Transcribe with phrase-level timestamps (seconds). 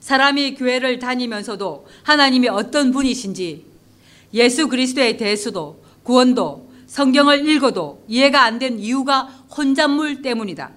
[0.00, 3.64] 사람이 교회를 다니면서도 하나님이 어떤 분이신지
[4.34, 9.22] 예수 그리스도에 대해서도 구원도 성경을 읽어도 이해가 안 된 이유가
[9.56, 10.70] 혼잣물 때문이다.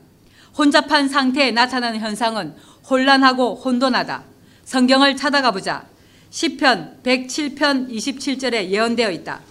[0.57, 2.55] 혼잡한 상태에 나타나는 현상은
[2.89, 4.23] 혼란하고 혼돈하다.
[4.65, 5.85] 성경을 찾아가 보자.
[6.29, 9.41] 시편 107편 27절에 예언되어 있다.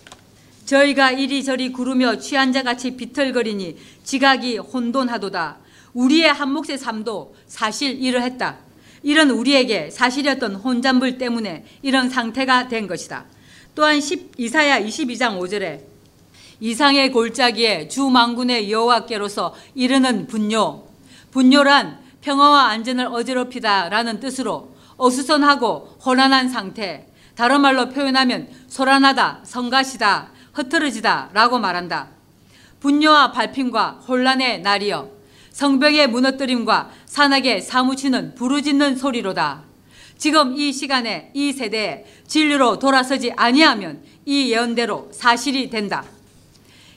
[0.66, 5.58] 저희가 이리저리 구르며 취한 자 같이 비틀거리니 지각이 혼돈하도다.
[5.94, 8.56] 우리의 한 몫의 삶도 사실 이러했다.
[9.02, 13.24] 이런 우리에게 사실이었던 혼잣물 때문에 이런 상태가 된 것이다.
[13.74, 14.00] 또한
[14.36, 15.80] 이사야 22장 5절에
[16.60, 20.86] 이상의 골짜기에 주 망군의 여호와께로서 이르는 분뇨
[21.32, 32.08] 분뇨란 평화와 안전을 어지럽히다라는 뜻으로 어수선하고 혼란한 상태 다른 말로 표현하면 소란하다, 성가시다, 흐트러지다라고 말한다.
[32.80, 35.10] 분뇨와 발핀과 혼란의 날이여
[35.52, 39.62] 성벽의 무너뜨림과 산악에 사무치는 부르짖는 소리로다.
[40.16, 46.04] 지금 이 시간에 이 세대에 진리로 돌아서지 아니하면 이 예언대로 사실이 된다.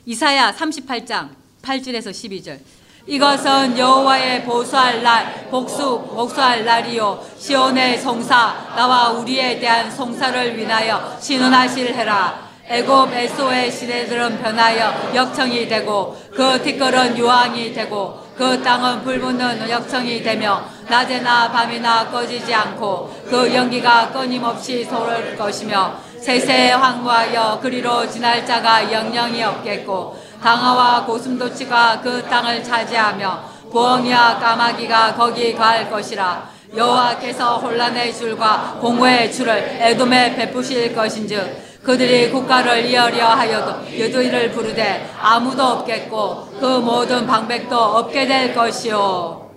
[0.05, 1.29] 이사야 38장
[1.61, 2.59] 8절에서 12절.
[3.07, 11.93] 이것은 여호와의 보수할 날 복수 복수할 날이요 시온의 송사 나와 우리에 대한 송사를 위하여 신원하실
[11.93, 20.23] 해라 애굽 에소의 시대들은 변하여 역청이 되고 그 티끌은 유황이 되고 그 땅은 불붙는 역청이
[20.23, 28.91] 되며 낮에나 밤이나 꺼지지 않고 그 연기가 끊임없이 솟을 것이며 세세 황무하여 그리로 지날 자가
[28.91, 36.49] 영영이 없겠고 강화와 고슴도치가 그 땅을 차지하며 부엉이와 까마귀가 거기 갈 것이라.
[36.75, 45.61] 여호와께서 혼란의 줄과 공허의 줄을 에돔에 베푸실 것인즉 그들이 국가를 이어려 하여도 여도이를 부르되 아무도
[45.63, 49.51] 없겠고 그 모든 방백도 없게 될 것이요.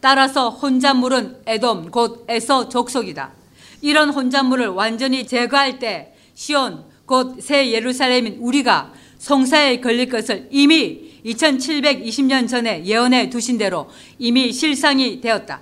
[0.00, 3.30] 따라서 혼잣물은 에돔 곧 에서 족속이다.
[3.82, 12.48] 이런 혼잣물을 완전히 제거할 때 시온 곧 새 예루살렘인 우리가 송사에 걸릴 것을 이미 2720년
[12.48, 15.60] 전에 예언해 두신 대로 이미 실상이 되었다.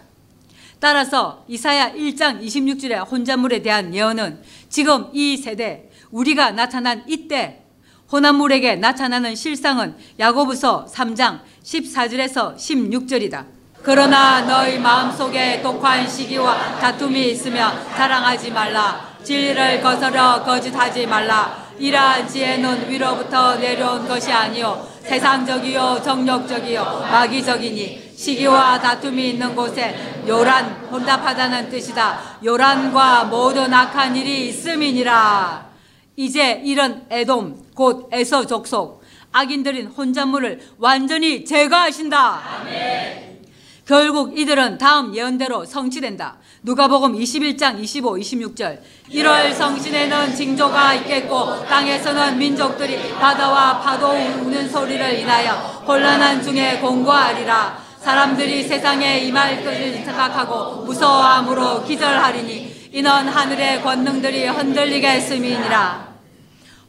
[0.80, 7.64] 따라서 이사야 1장 26절의 혼잣물에 대한 예언은 지금 이 세대 우리가 나타난 이때
[8.10, 13.44] 혼합물에게 나타나는 실상은 야고보서 3장 14절에서 16절이다.
[13.82, 19.16] 그러나 너희 마음속에 독한 시기와 다툼이 있으며 자랑하지 말라.
[19.22, 21.68] 진리를 거스러 거짓하지 말라.
[21.78, 29.96] 이러한 지혜는 위로부터 내려온 것이 아니요 세상적이요 정력적이요 마귀적이니 시기와 다툼이 있는 곳에
[30.26, 32.38] 요란 혼답하다는 뜻이다.
[32.44, 35.68] 요란과 모든 악한 일이 있음이니라.
[36.16, 42.40] 이제 이런 에돔 곧 에서 족속 악인들인 혼잣물을 완전히 제거하신다.
[42.60, 43.38] 아멘.
[43.86, 46.38] 결국 이들은 다음 예언대로 성취된다.
[46.64, 48.80] 누가복음 21장 25, 26절.
[49.12, 55.52] 1월 성신에는 징조가 있겠고 땅에서는 민족들이 바다와 파도 우는 소리를 인하여
[55.86, 57.87] 혼란한 중에 공고하리라.
[58.00, 66.08] 사람들이 세상에 임할 것을 생각하고 무서워함으로 기절하리니 이는 하늘의 권능들이 흔들리겠음이니라.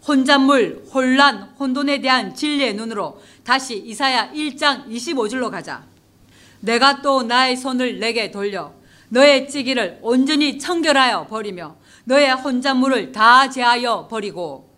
[0.08, 5.84] 혼잣물, 혼란, 혼돈에 대한 진리의 눈으로 다시 이사야 1장 25절로 가자.
[6.62, 8.74] 내가 또 나의 손을 내게 돌려
[9.10, 11.76] 너의 찌기를 온전히 청결하여 버리며
[12.06, 14.69] 너의 혼잣물을 다 제하여 버리고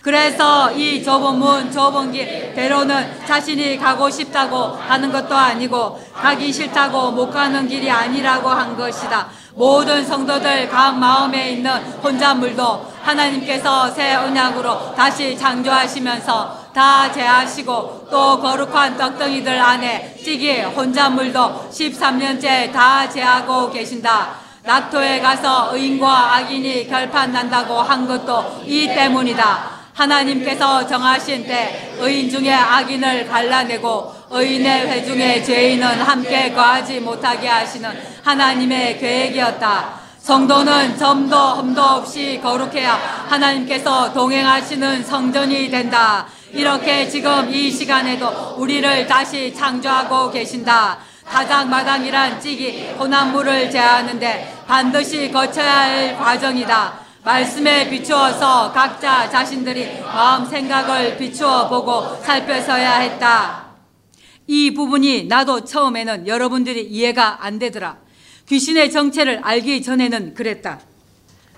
[0.00, 7.10] 그래서 이 좁은 문 좁은 길 대로는 자신이 가고 싶다고 하는 것도 아니고 가기 싫다고
[7.12, 9.28] 못 가는 길이 아니라고 한 것이다.
[9.54, 11.72] 모든 성도들 각 마음에 있는
[12.02, 22.72] 혼잣물도 하나님께서 새 언약으로 다시 창조하시면서 다 제하시고 또 거룩한 떡덩이들 안에 찌기 혼잣물도 13년째
[22.72, 24.36] 다 제하고 계신다.
[24.62, 29.77] 낙토에 가서 의인과 악인이 결판 난다고 한 것도 이 때문이다.
[29.98, 37.90] 하나님께서 정하신 때 의인 중에 악인을 갈라내고 의인의 회중에 죄인은 함께 거하지 못하게 하시는
[38.22, 39.98] 하나님의 계획이었다.
[40.20, 46.26] 성도는 점도 흠도 없이 거룩해야 하나님께서 동행하시는 성전이 된다.
[46.52, 50.98] 이렇게 지금 이 시간에도 우리를 다시 창조하고 계신다.
[51.24, 57.07] 가장마당이란 찌기 혼합물을 제하는데 반드시 거쳐야 할 과정이다.
[57.28, 63.66] 말씀에 비추어서 각자 자신들이 마음 생각을 비추어 보고 살펴서야 했다.
[64.46, 67.98] 이 부분이 나도 처음에는 여러분들이 이해가 안 되더라.
[68.48, 70.80] 귀신의 정체를 알기 전에는 그랬다.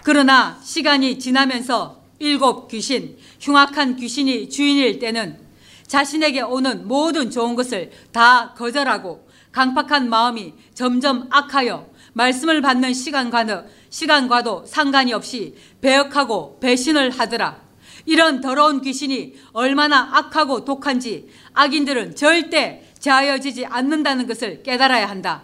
[0.03, 5.39] 그러나 시간이 지나면서 일곱 귀신, 흉악한 귀신이 주인일 때는
[5.87, 14.65] 자신에게 오는 모든 좋은 것을 다 거절하고 강팍한 마음이 점점 악하여 말씀을 받는 시간과도, 시간과도
[14.67, 17.61] 상관이 없이 배역하고 배신을 하더라.
[18.07, 25.43] 이런 더러운 귀신이 얼마나 악하고 독한지 악인들은 절대 자여지지 않는다는 것을 깨달아야 한다.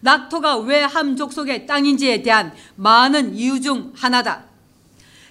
[0.00, 4.44] 낙토가 왜 함 족 속의 땅인지에 대한 많은 이유 중 하나다.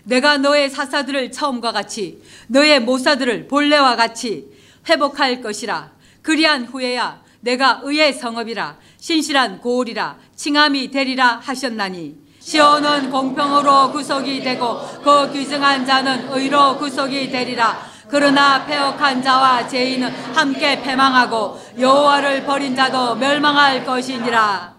[0.05, 4.47] 내가 너의 사사들을 처음과 같이 너의 모사들을 본래와 같이
[4.89, 5.91] 회복할 것이라.
[6.21, 15.31] 그리한 후에야 내가 의의 성읍이라 신실한 고을이라 칭함이 되리라 하셨나니 시온은 공평으로 구속이 되고 그
[15.31, 17.93] 규정한 자는 의로 구속이 되리라.
[18.09, 24.75] 그러나 폐역한 자와 죄인은 함께 패망하고 여호와를 버린 자도 멸망할 것이니라.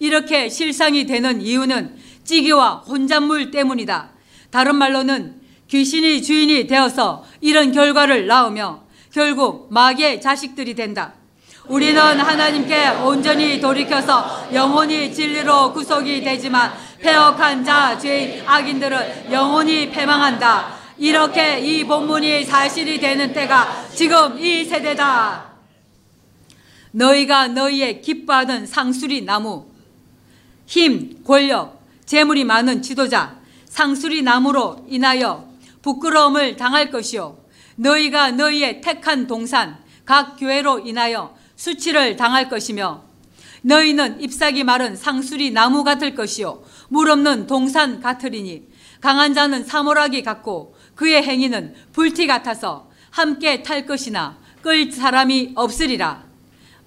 [0.00, 4.10] 이렇게 실상이 되는 이유는 찌기와 혼잣물 때문이다.
[4.50, 8.82] 다른 말로는 귀신이 주인이 되어서 이런 결과를 낳으며
[9.12, 11.14] 결국 마귀의 자식들이 된다
[11.66, 16.70] 우리는 하나님께 온전히 돌이켜서 영원히 진리로 구속이 되지만
[17.00, 20.74] 폐역한 자, 죄인, 악인들은 영원히 패망한다.
[20.98, 25.54] 이렇게 이 본문이 사실이 되는 때가 지금 이 세대다.
[26.92, 29.66] 너희가 너희의 기뻐하던 상수리 나무,
[30.66, 35.48] 힘, 권력, 재물이 많은 지도자, 상수리 나무로 인하여
[35.80, 37.38] 부끄러움을 당할 것이요.
[37.76, 43.02] 너희가 너희의 택한 동산, 각 교회로 인하여 수치를 당할 것이며
[43.62, 48.68] 너희는 잎사귀 마른 상수리 나무 같을 것이요 물 없는 동산 같으리니
[49.00, 56.24] 강한 자는 사모라기 같고 그의 행위는 불티 같아서 함께 탈 것이나 끌 사람이 없으리라.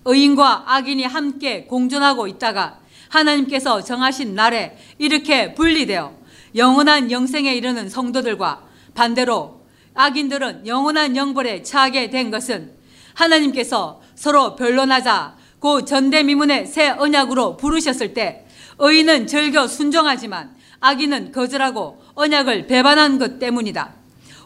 [0.03, 2.79] 의인과 악인이 함께 공존하고 있다가
[3.09, 6.17] 하나님께서 정하신 날에 이렇게 분리되어
[6.55, 8.63] 영원한 영생에 이르는 성도들과
[8.95, 9.61] 반대로
[9.93, 12.73] 악인들은 영원한 영벌에 처하게 된 것은
[13.13, 18.45] 하나님께서 서로 변론하자 고 전대미문의 새 언약으로 부르셨을 때
[18.79, 23.93] 의인은 절겨 순종하지만 악인은 거절하고 언약을 배반한 것 때문이다.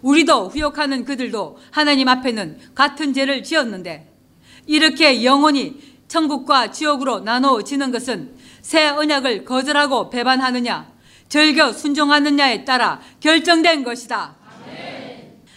[0.02, 4.12] 우리도 후욕하는 그들도 하나님 앞에는 같은 죄를 지었는데
[4.68, 10.92] 이렇게 영원히 천국과 지옥으로 나누어지는 것은 새 언약을 거절하고 배반하느냐
[11.30, 14.36] 절겨 순종하느냐에 따라 결정된 것이다.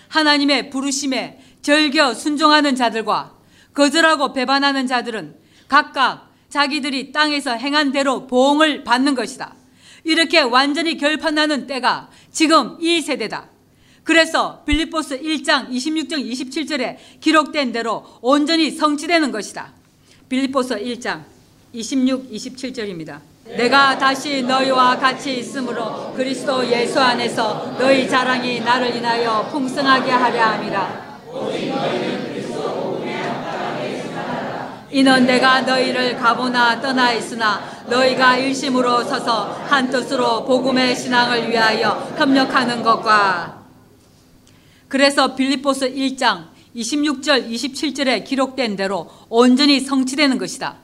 [0.09, 3.34] 하나님의 부르심에 절겨 순종하는 자들과
[3.75, 5.35] 거절하고 배반하는 자들은
[5.69, 9.55] 각각 자기들이 땅에서 행한 대로 보응을 받는 것이다.
[10.05, 13.49] 이렇게 완전히 결판나는 때가 지금 이 세대다.
[14.05, 19.73] 그래서 빌립보스 1장 26절 27절에 기록된 대로 온전히 성취되는 것이다.
[20.29, 21.23] 빌립보스 1장
[21.73, 23.19] 26, 27절입니다.
[23.57, 31.21] 내가 다시 너희와 같이 있으므로 그리스도 예수 안에서 너희 자랑이 나를 인하여 풍성하게 하려 함이라.
[34.95, 42.81] 이는 내가 너희를 가보나 떠나 있으나 너희가 일심으로 서서 한 뜻으로 복음의 신앙을 위하여 협력하는
[42.81, 43.65] 것과
[44.87, 46.45] 그래서 빌립보스 1장
[46.77, 50.77] 26절 27절에 기록된 대로 온전히 성취되는 것이다.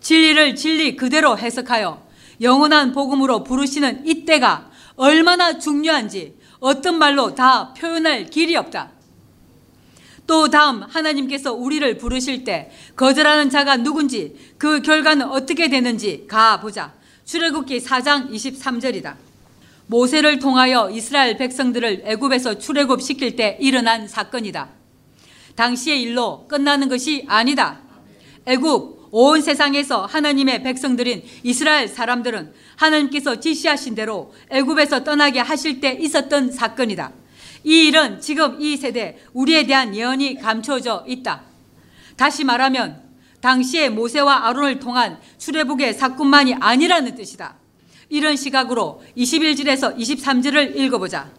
[0.00, 2.02] 진리를 진리 그대로 해석하여
[2.40, 8.90] 영원한 복음으로 부르시는 이때가 얼마나 중요한지 어떤 말로 다 표현할 길이 없다.
[10.26, 16.94] 또 다음 하나님께서 우리를 부르실 때 거절하는 자가 누군지 그 결과는 어떻게 되는지 가보자.
[17.24, 19.14] 출애굽기 4장 23절이다.
[19.86, 24.68] 모세를 통하여 이스라엘 백성들을 애굽에서 출애굽 시킬 때 일어난 사건이다.
[25.54, 27.80] 당시의 일로 끝나는 것이 아니다.
[28.46, 36.50] 애굽 온 세상에서 하나님의 백성들인 이스라엘 사람들은 하나님께서 지시하신 대로 애굽에서 떠나게 하실 때 있었던
[36.50, 37.12] 사건이다.
[37.64, 41.42] 이 일은 지금 이 세대 우리에 대한 예언이 감춰져 있다.
[42.16, 43.02] 다시 말하면
[43.40, 47.56] 당시에 모세와 아론을 통한 출애굽의 사건만이 아니라는 뜻이다.
[48.08, 51.30] 이런 시각으로 21절에서 23절을 읽어보자.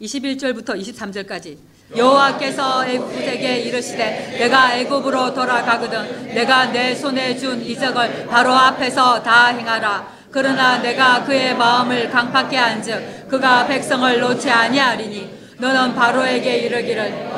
[0.00, 1.58] 21절부터 23절까지
[1.96, 10.19] 여호와께서 애굽에게 이르시되 내가 애굽으로 돌아가거든 내가 내 손에 준 이적을 바로 앞에서 다 행하라
[10.30, 17.30] 그러나 내가 그의 마음을 강팍케 한즉 그가 백성을 놓지 아니하리니 너는 바로에게 이르기를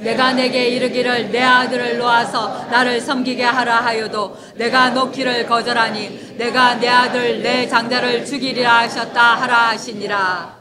[0.00, 6.88] 내가 내게 이르기를 내 아들을 놓아서 나를 섬기게 하라 하여도 내가 놓기를 거절하니 내가 내
[6.88, 10.58] 아들 내 장자를 죽이리라 하셨다 하라 하시니라.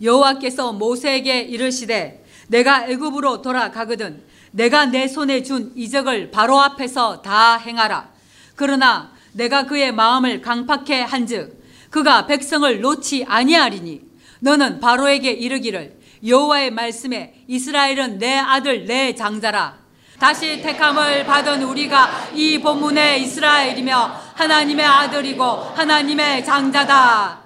[0.00, 4.22] 여호와께서 모세에게 이르시되 내가 애굽으로 돌아가거든
[4.54, 8.08] 내가 내 손에 준 이적을 바로 앞에서 다 행하라.
[8.54, 14.02] 그러나 내가 그의 마음을 강팍해 한즉 그가 백성을 놓지 아니하리니
[14.38, 19.76] 너는 바로에게 이르기를 여호와의 말씀에 이스라엘은 내 아들 내 장자라.
[20.20, 27.42] 다시 택함을 받은 우리가 이 본문의 이스라엘이며 하나님의 아들이고 하나님의 장자다.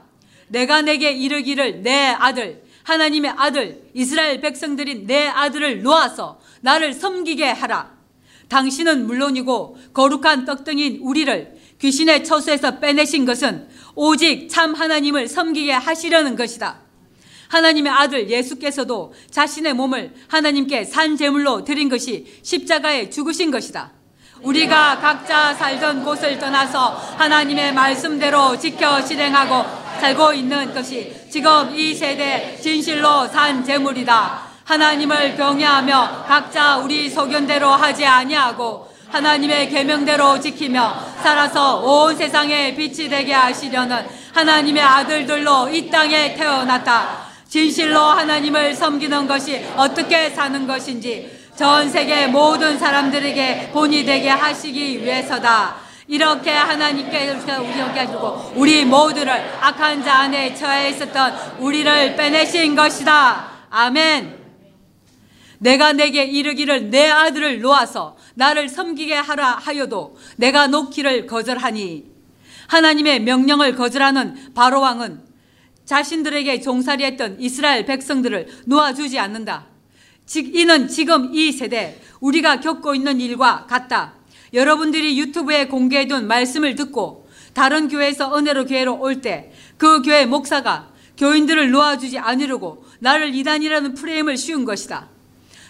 [0.48, 7.90] 내가 내게 이르기를 내 아들 하나님의 아들 이스라엘 백성들인 내 아들을 놓아서 나를 섬기게 하라.
[8.48, 16.80] 당신은 물론이고 거룩한 떡등인 우리를 귀신의 처수에서 빼내신 것은 오직 참 하나님을 섬기게 하시려는 것이다.
[17.48, 23.92] 하나님의 아들 예수께서도 자신의 몸을 하나님께 산 제물로 드린 것이 십자가에 죽으신 것이다.
[24.40, 32.56] 우리가 각자 살던 곳을 떠나서 하나님의 말씀대로 지켜 실행하고 살고 있는 것이 지금 이 세대
[32.60, 34.48] 진실로 산 제물이다.
[34.64, 43.32] 하나님을 경외하며 각자 우리 소견대로 하지 아니하고 하나님의 계명대로 지키며 살아서 온 세상에 빛이 되게
[43.32, 47.28] 하시려는 하나님의 아들들로 이 땅에 태어났다.
[47.48, 55.87] 진실로 하나님을 섬기는 것이 어떻게 사는 것인지 전 세계 모든 사람들에게 본이 되게 하시기 위해서다.
[56.08, 63.50] 이렇게 하나님께서 우리에게 주고 우리 모두를 악한 자 안에 처해 있었던 우리를 빼내신 것이다.
[63.68, 64.38] 아멘.
[65.58, 72.06] 내가 내게 이르기를 내 아들을 놓아서 나를 섬기게 하라 하여도 내가 놓기를 거절하니
[72.68, 75.20] 하나님의 명령을 거절하는 바로 왕은
[75.84, 79.66] 자신들에게 종살이했던 이스라엘 백성들을 놓아주지 않는다.
[80.24, 84.17] 즉 이는 지금 이 세대 우리가 겪고 있는 일과 같다.
[84.52, 91.70] 여러분들이 유튜브에 공개해둔 말씀을 듣고 다른 교회에서 은혜로 교회로 올 때 그 교회 목사가 교인들을
[91.70, 95.08] 놓아주지 않으려고 나를 이단이라는 프레임을 씌운 것이다.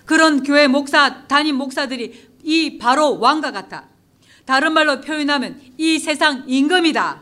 [0.05, 3.87] 그런 교회 목사, 담임 목사들이 이 바로 왕과 같다.
[4.45, 7.21] 다른 말로 표현하면 이 세상 임금이다.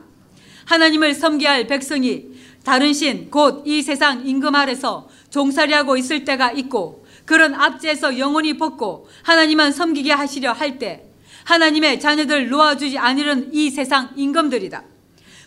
[0.66, 2.26] 하나님을 섬겨야 할 백성이
[2.64, 9.08] 다른 신, 곧 이 세상 임금 아래서 종살이하고 있을 때가 있고 그런 압제에서 영원히 벗고
[9.22, 11.05] 하나님만 섬기게 하시려 할 때
[11.46, 14.82] 하나님의 자녀들 놓아주지 않으려는 이 세상 임금들이다.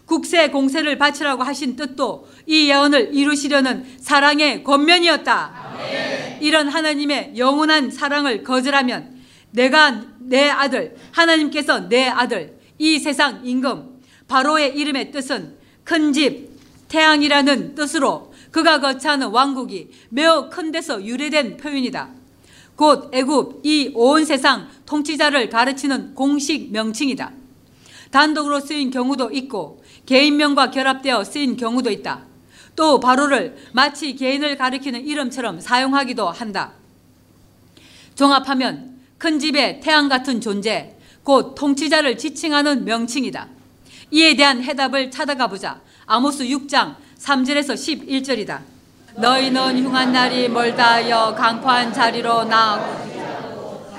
[0.05, 5.69] 국세 공세를 바치라고 하신 뜻도 이 예언을 이루시려는 사랑의 권면이었다.
[6.39, 9.19] 이런 하나님의 영원한 사랑을 거절하면
[9.51, 16.49] 내가 내 아들, 하나님께서 내 아들, 이 세상 임금, 바로의 이름의 뜻은 큰 집,
[16.87, 22.18] 태양이라는 뜻으로 그가 거처하는 왕국이 매우 큰 데서 유래된 표현이다.
[22.79, 27.33] 곧 애굽 이 온 세상 통치자를 가르치는 공식 명칭이다.
[28.09, 32.21] 단독으로 쓰인 경우도 있고 개인명과 결합되어 쓰인 경우도 있다.
[32.77, 36.71] 또 바로를 마치 개인을 가리키는 이름처럼 사용하기도 한다.
[38.15, 43.49] 종합하면 큰 집의 태양 같은 존재, 곧 통치자를 지칭하는 명칭이다.
[44.11, 45.81] 이에 대한 해답을 찾아가 보자.
[46.05, 48.78] 아모스 6장 3절에서 11절이다.
[49.15, 53.09] 너희는 흉한 날이 멀다 하여 강포한 자리로 나아고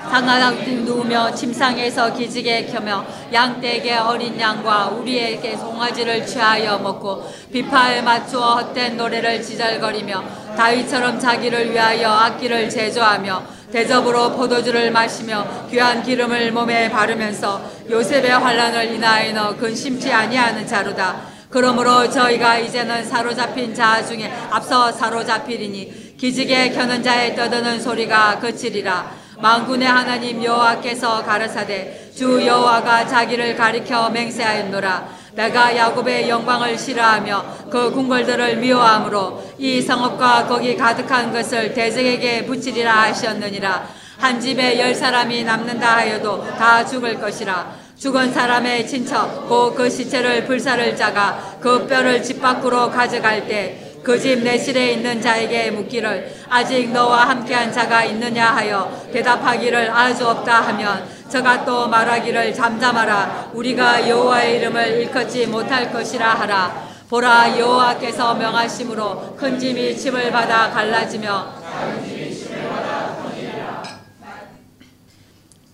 [0.09, 8.97] 상하게 누우며 침상에서 기지개 켜며 양떼에게 어린 양과 우리에게 송아지를 취하여 먹고 비파에 맞추어 헛된
[8.97, 10.23] 노래를 지절거리며
[10.57, 19.55] 다윗처럼 자기를 위하여 악기를 제조하며 대접으로 포도주를 마시며 귀한 기름을 몸에 바르면서 요셉의 환란을 인하여
[19.55, 21.30] 근심치 아니하는 자로다.
[21.51, 29.11] 그러므로 저희가 이제는 사로잡힌 자 중에 앞서 사로잡히리니 기지개 켜는 자의 떠드는 소리가 그치리라.
[29.37, 35.21] 만군의 하나님 여호와께서 가라사대 주 여호와가 자기를 가리켜 맹세하였노라.
[35.33, 43.89] 내가 야곱의 영광을 싫어하며 그 궁궐들을 미워함으로 이 성읍과 거기 가득한 것을 대적에게 붙이리라 하셨느니라.
[44.19, 50.45] 한 집에 열 사람이 남는다 하여도 다 죽을 것이라 죽은 사람의 친척 곧 그 시체를
[50.45, 56.89] 불사를 짜가 그 뼈를 집 밖으로 가져갈 때 그 집 내실에 있는 자에게 묻기를 아직
[56.91, 63.51] 너와 함께한 자가 있느냐 하여 대답하기를 아주 없다 하면 저가 또 말하기를 잠잠하라.
[63.53, 66.89] 우리가 여호와의 이름을 일컫지 못할 것이라 하라.
[67.07, 71.53] 보라 여호와께서 명하심으로 큰 짐이 침을 받아 갈라지며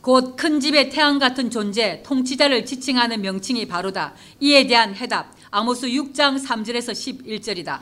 [0.08, 4.14] 곧 큰 집의 태양 같은 존재 통치자를 지칭하는 명칭이 바로다.
[4.40, 7.82] 이에 대한 해답 아모스 6장 3절에서 11절이다.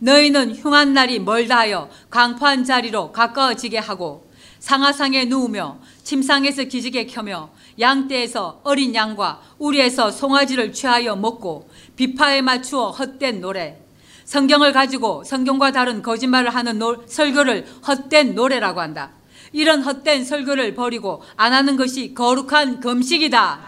[0.00, 7.48] 너희는 흉한 날이 멀다 하여 강포한 자리로 가까워지게 하고 상하상에 누우며 침상에서 기지개 켜며
[7.80, 13.80] 양떼에서 어린 양과 우리에서 송아지를 취하여 먹고 비파에 맞추어 헛된 노래
[14.26, 19.12] 성경을 가지고 성경과 다른 거짓말을 하는 노, 설교를 헛된 노래라고 한다.
[19.54, 23.60] 이런 헛된 설교를 버리고 안 하는 것이 거룩한 금식이다.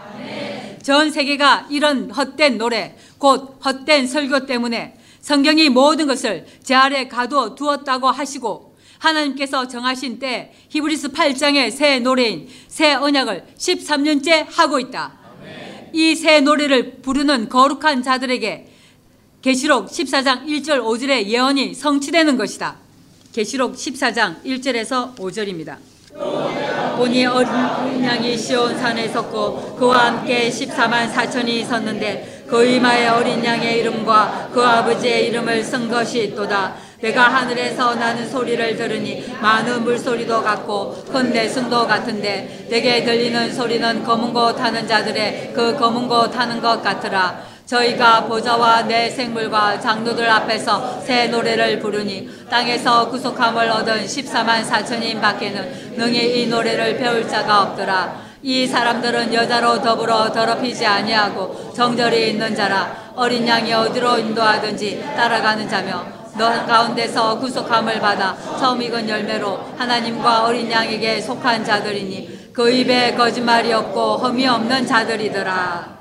[0.83, 7.55] 전 세계가 이런 헛된 노래, 곧 헛된 설교 때문에 성경이 모든 것을 제 아래 가두어
[7.55, 15.13] 두었다고 하시고 하나님께서 정하신 때 히브리서 8장의 새 노래인 새 언약을 13년째 하고 있다.
[15.93, 18.67] 이 새 노래를 부르는 거룩한 자들에게
[19.41, 22.86] 계시록 14장 1절 5절의 예언이 성취되는 것이다.
[23.37, 25.75] 계시록 14장 1절에서 5절입니다.
[26.97, 33.81] 보니 어린 양이 시온 산에 섰고 그와 함께 14만 4천이 섰는데 그 이마에 어린 양의
[33.81, 36.77] 이름과 그 아버지의 이름을 쓴 것이 있도다.
[36.99, 44.33] 내가 하늘에서 나는 소리를 들으니 많은 물소리도 같고 큰 내순도 같은데 내게 들리는 소리는 검은
[44.33, 47.56] 거 타는 자들의 그 검은 거 타는 것 같으라.
[47.67, 55.95] 저희가 보좌와 내 생물과 장로들 앞에서 새 노래를 부르니 땅에서 구속함을 얻은 14만 4천인 밖에는
[55.97, 58.27] 능히 이 노래를 배울 자가 없더라.
[58.41, 66.05] 이 사람들은 여자로 더불어 더럽히지 아니하고 정절이 있는 자라 어린 양이 어디로 인도하든지 따라가는 자며
[66.37, 73.73] 너 가운데서 구속함을 받아 처음 익은 열매로 하나님과 어린 양에게 속한 자들이니 그 입에 거짓말이
[73.73, 75.96] 없고 험이 없는 자들이더라.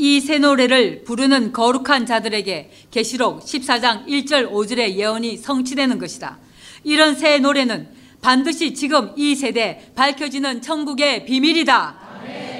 [0.00, 6.38] 이 새 노래를 부르는 거룩한 자들에게 계시록 14장 1절 5절의 예언이 성취되는 것이다.
[6.84, 7.86] 이런 새 노래는
[8.22, 11.98] 반드시 지금 이 세대 밝혀지는 천국의 비밀이다.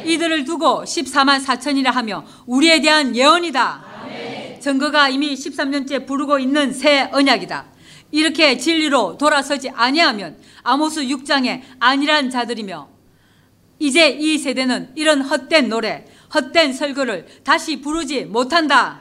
[0.04, 3.84] 이들을 두고 14만 4천이라 하며 우리에 대한 예언이다.
[4.60, 7.64] 증거가 이미 13년째 부르고 있는 새 언약이다.
[8.10, 13.00] 이렇게 진리로 돌아서지 아니하면 아모스 6장에 아니란 자들이며
[13.78, 19.00] 이제 이 세대는 이런 헛된 노래, 헛된 설교를 다시 부르지 못한다.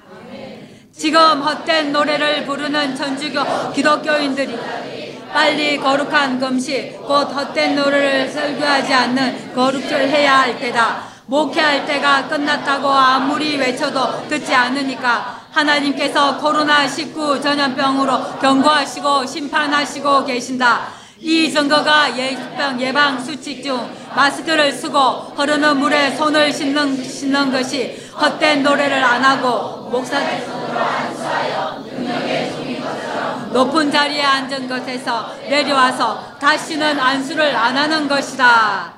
[0.91, 4.57] 지금 헛된 노래를 부르는 천주교 기독교인들이
[5.31, 11.03] 빨리 거룩한 금식, 곧 헛된 노래를 설교하지 않는 거룩을 해야 할 때다.
[11.27, 20.98] 목회할 때가 끝났다고 아무리 외쳐도 듣지 않으니까 하나님께서 코로나19 전염병으로 경고하시고 심판하시고 계신다.
[21.21, 24.97] 이 증거가 예방, 예방 수칙 중 마스크를 쓰고
[25.35, 30.27] 흐르는 물에 손을 씻는, 씻는 것이 헛된 노래를 안 하고 것처럼
[33.51, 38.93] 높은 자리에 앉은 것에서 내려와서 다시는 안수를 안 하는 것이다.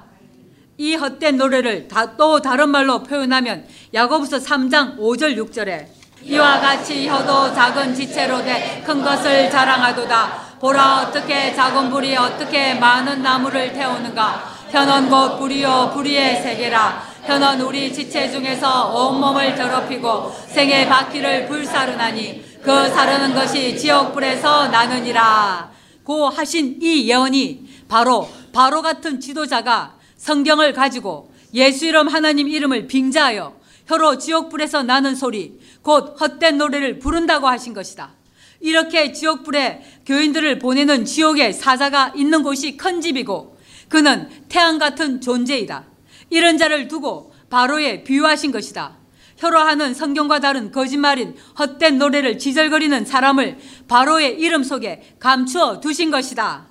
[0.78, 5.86] 이 헛된 노래를 다, 또 다른 말로 표현하면 야고보서 3장 5절 6절에
[6.24, 10.51] 이와 같이 혀도 작은 지체로 돼 큰 것을 자랑하도다.
[10.62, 14.43] 보라 어떻게 작은 불이 어떻게 많은 나무를 태우는가.
[14.69, 17.02] 현원 곧 불이요 불이의 세계라.
[17.24, 25.71] 현원 우리 지체 중에서 온몸을 더럽히고 생의 바퀴를 불사르나니 그 사르는 것이 지옥불에서 나느니라.
[26.04, 33.56] 고 하신 이 예언이 바로 바로 같은 지도자가 성경을 가지고 예수 이름 하나님 이름을 빙자하여
[33.88, 38.21] 혀로 지옥불에서 나는 소리 곧 헛된 노래를 부른다고 하신 것이다.
[38.62, 43.58] 이렇게 지옥불에 교인들을 보내는 지옥의 사자가 있는 곳이 큰 집이고
[43.89, 45.86] 그는 태양 같은 존재이다.
[46.30, 48.97] 이런 자를 두고 바로에 비유하신 것이다.
[49.38, 56.67] 혀로 하는 성경과 다른 거짓말인 헛된 노래를 지절거리는 사람을 바로의 이름 속에 감추어 두신 것이다.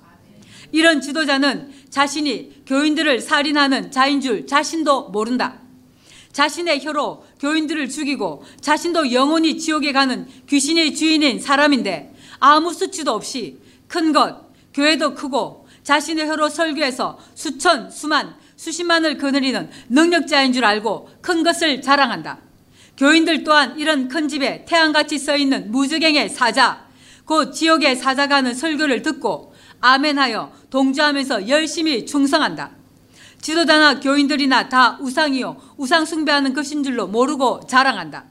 [0.71, 5.60] 이런 지도자는 자신이 교인들을 살인하는 자인 줄 자신도 모른다.
[6.31, 14.13] 자신의 혀로 교인들을 죽이고 자신도 영원히 지옥에 가는 귀신의 주인인 사람인데 아무 수치도 없이 큰
[14.13, 21.81] 것, 교회도 크고 자신의 혀로 설교해서 수천, 수만, 수십만을 거느리는 능력자인 줄 알고 큰 것을
[21.81, 22.39] 자랑한다.
[22.97, 26.85] 교인들 또한 이런 큰 집에 태양같이 써 있는 무적행의 사자,
[27.25, 32.80] 곧 지옥의 사자가는 설교를 듣고 아멘하여 동조하면서 열심히 충성한다.
[33.41, 38.25] 지도자나 교인들이나 다 우상이요 우상 숭배하는 것인 줄로 모르고 자랑한다.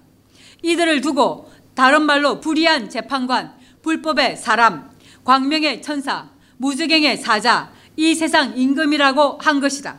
[0.62, 4.90] 이들을 두고 다른 말로 불의한 재판관, 불법의 사람,
[5.24, 9.98] 광명의 천사, 무적행의 사자, 이 세상 임금이라고 한 것이다.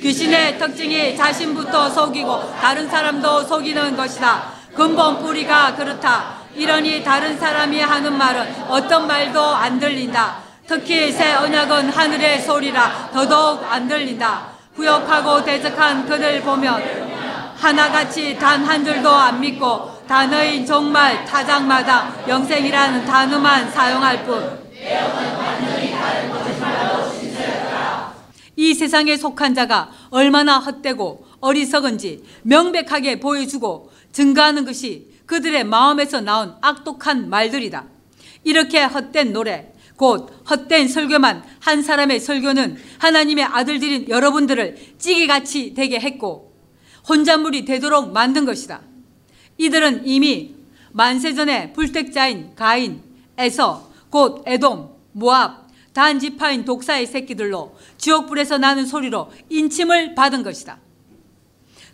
[0.00, 4.52] 귀신의 특징이 자신부터 속이고 다른 사람도 속이는 것이다.
[4.74, 6.40] 근본 뿌리가 그렇다.
[6.54, 10.49] 이러니 다른 사람이 하는 말은 어떤 말도 안 들린다.
[10.70, 14.50] 특히 새 언약은 하늘의 소리라 더더욱 안 들린다.
[14.76, 16.80] 구역하고 대적한 그들 보면
[17.56, 24.60] 하나같이 단 한 줄도 안 믿고 단어인 정말 타작마다 영생이라는 단어만 사용할 뿐.
[28.54, 37.28] 이 세상에 속한 자가 얼마나 헛되고 어리석은지 명백하게 보여주고 증가하는 것이 그들의 마음에서 나온 악독한
[37.28, 37.86] 말들이다.
[38.44, 39.69] 이렇게 헛된 노래,
[40.00, 46.54] 곧 헛된 설교만 한 사람의 설교는 하나님의 아들들인 여러분들을 찌개같이 되게 했고
[47.06, 48.80] 혼잣물이 되도록 만든 것이다.
[49.58, 50.54] 이들은 이미
[50.92, 53.02] 만세전에 불택자인 가인,
[53.36, 60.78] 에서, 곧 에돔, 모압, 단지파인 독사의 새끼들로 지옥불에서 나는 소리로 인침을 받은 것이다.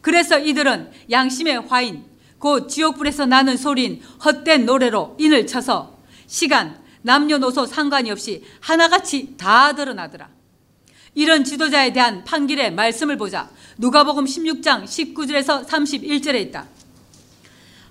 [0.01, 2.05] 그래서 이들은 양심의 화인,
[2.38, 10.29] 곧 지옥불에서 나는 소리인 헛된 노래로 인을 쳐서 시간, 남녀노소 상관이 없이 하나같이 다 드러나더라.
[11.14, 16.66] 이런 지도자에 대한 판결의 말씀을 보자 누가복음 16장 19절에서 31절에 있다.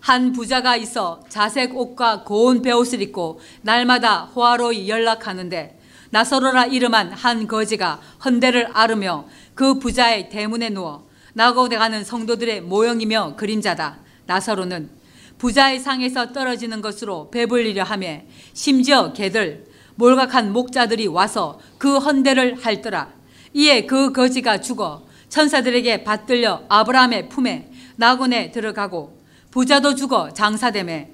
[0.02, 8.02] 한 부자가 있어 자색 옷과 고운 베옷을 입고 날마다 호화로이 연락하는데 나서로라 이름한 한 거지가
[8.26, 13.98] 헌대를 앓으며 그 부자의 대문에 누워 나고대 가는 성도들의 모형이며 그림자다.
[14.26, 14.90] 나사로는
[15.38, 18.22] 부자의 상에서 떨어지는 것으로 배불리려 하며
[18.54, 23.14] 심지어 개들 몰각한 목자들이 와서 그 헌대를 할더라.
[23.54, 29.18] 이에 그 거지가 죽어 천사들에게 받들려 아브라함의 품에 나곤에 들어가고
[29.52, 31.12] 부자도 죽어 장사됨에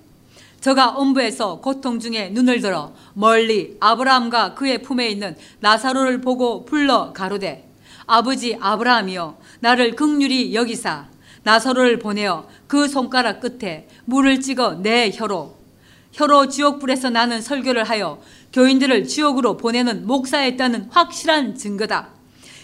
[0.61, 7.67] 저가 엄부에서 고통 중에 눈을 들어 멀리 아브라함과 그의 품에 있는 나사로를 보고 불러 가로되
[8.05, 11.10] 아버지 아브라함이여 나를 극률이 여기사
[11.43, 15.57] 나사로를 보내어 그 손가락 끝에 물을 찍어 내 혀로
[16.11, 18.21] 혀로 지옥불에서 나는 설교를 하여
[18.53, 22.09] 교인들을 지옥으로 보내는 목사였다는 확실한 증거다.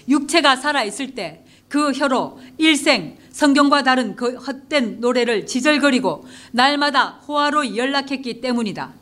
[0.07, 8.41] 육체가 살아있을 때 그 혀로 일생 성경과 다른 그 헛된 노래를 지절거리고 날마다 호화로 연락했기
[8.41, 8.93] 때문이다.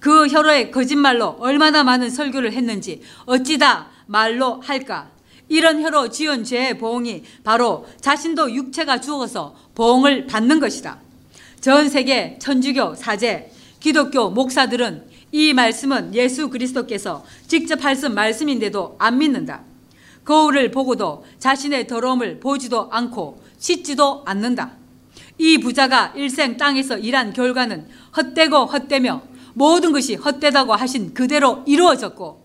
[0.00, 5.10] 그 혀로의 거짓말로 얼마나 많은 설교를 했는지 어찌다 말로 할까?
[5.52, 10.98] 이런 혀로 지은 죄의 보응이 바로 자신도 육체가 죽어서 보응을 받는 것이다.
[11.60, 19.60] 전 세계 천주교, 사제, 기독교 목사들은 이 말씀은 예수 그리스도께서 직접 하신 말씀인데도 안 믿는다.
[20.24, 24.72] 거울을 보고도 자신의 더러움을 보지도 않고 씻지도 않는다.
[25.36, 29.20] 이 부자가 일생 땅에서 일한 결과는 헛되고 헛되며
[29.52, 32.42] 모든 것이 헛되다고 하신 그대로 이루어졌고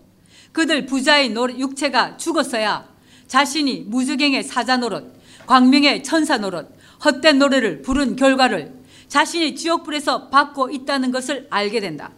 [0.52, 2.97] 그들 부자의 육체가 죽었어야
[3.28, 5.14] 자신이 무주경의 사자 노릇,
[5.46, 6.68] 광명의 천사 노릇,
[7.04, 8.72] 헛된 노래를 부른 결과를
[9.06, 12.10] 자신이 지옥불에서 받고 있다는 것을 알게 된다.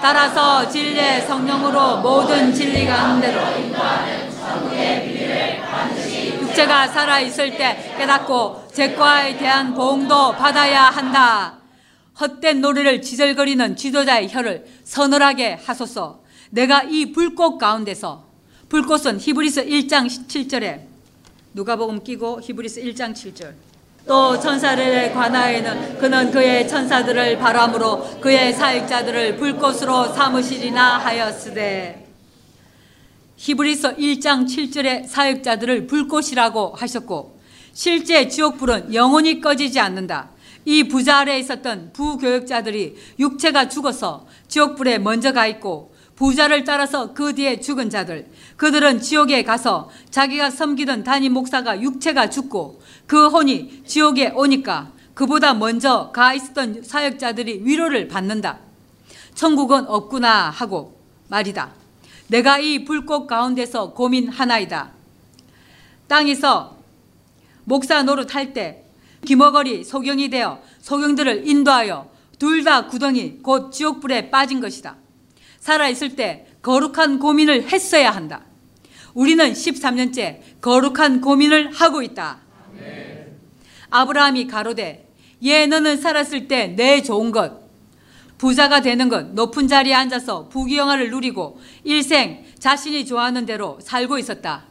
[0.00, 3.40] 따라서 진리의 성령으로 모든 진리가 한대로
[6.52, 11.58] 육체가 살아있을 때 깨닫고 죄과에 대한 보응도 받아야 한다.
[12.20, 16.20] 헛된 노래를 지절거리는 지도자의 혀를 서늘하게 하소서.
[16.50, 18.31] 내가 이 불꽃 가운데서
[18.72, 20.80] 불꽃은 히브리서 1장 7절에
[21.52, 23.52] 누가복음 끼고 히브리서 1장 7절
[24.06, 32.08] 또 천사들의 관하에는 그는 그의 천사들을 바람으로 그의 사역자들을 불꽃으로 삼으시리나 하였으되
[33.36, 37.38] 히브리서 1장 7절에 사역자들을 불꽃이라고 하셨고
[37.74, 40.30] 실제 지옥불은 영원히 꺼지지 않는다.
[40.64, 45.91] 이 부자 아래 있었던 부교역자들이 육체가 죽어서 지옥불에 먼저 가 있고
[46.22, 52.80] 부자를 따라서 그 뒤에 죽은 자들 그들은 지옥에 가서 자기가 섬기던 담임 목사가 육체가 죽고
[53.08, 58.60] 그 혼이 지옥에 오니까 그보다 먼저 가 있었던 사역자들이 위로를 받는다.
[59.34, 61.72] 천국은 없구나 하고 말이다.
[62.28, 64.92] 내가 이 불꽃 가운데서 고민 하나이다.
[66.06, 66.76] 땅에서
[67.64, 68.84] 목사 노릇할 때
[69.26, 72.08] 기머거리 소경이 되어 소경들을 인도하여
[72.38, 75.01] 둘 다 구덩이 곧 지옥불에 빠진 것이다.
[75.62, 78.42] 살아있을 때 거룩한 고민을 했어야 한다.
[79.14, 82.38] 우리는 13년째 거룩한 고민을 하고 있다.
[83.90, 85.08] 아브라함이 가로되
[85.42, 87.62] 예 너는 살았을 때 내 좋은 것
[88.38, 94.64] 부자가 되는 것, 높은 자리에 앉아서 부귀영화를 누리고 일생 자신이 좋아하는 대로 살고 있었다.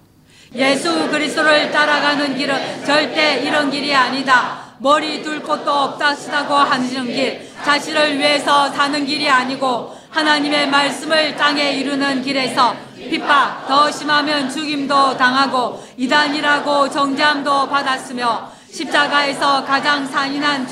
[0.53, 4.75] 예수 그리스도를 따라가는 길은 절대 이런 길이 아니다.
[4.79, 11.71] 머리 둘 곳도 없다 쓰다고 하는 길, 자신을 위해서 사는 길이 아니고 하나님의 말씀을 땅에
[11.71, 20.67] 이루는 길에서 핍박, 더 심하면 죽임도 당하고 이단이라고 정죄함도 받았으며 십자가에서 가장 산인한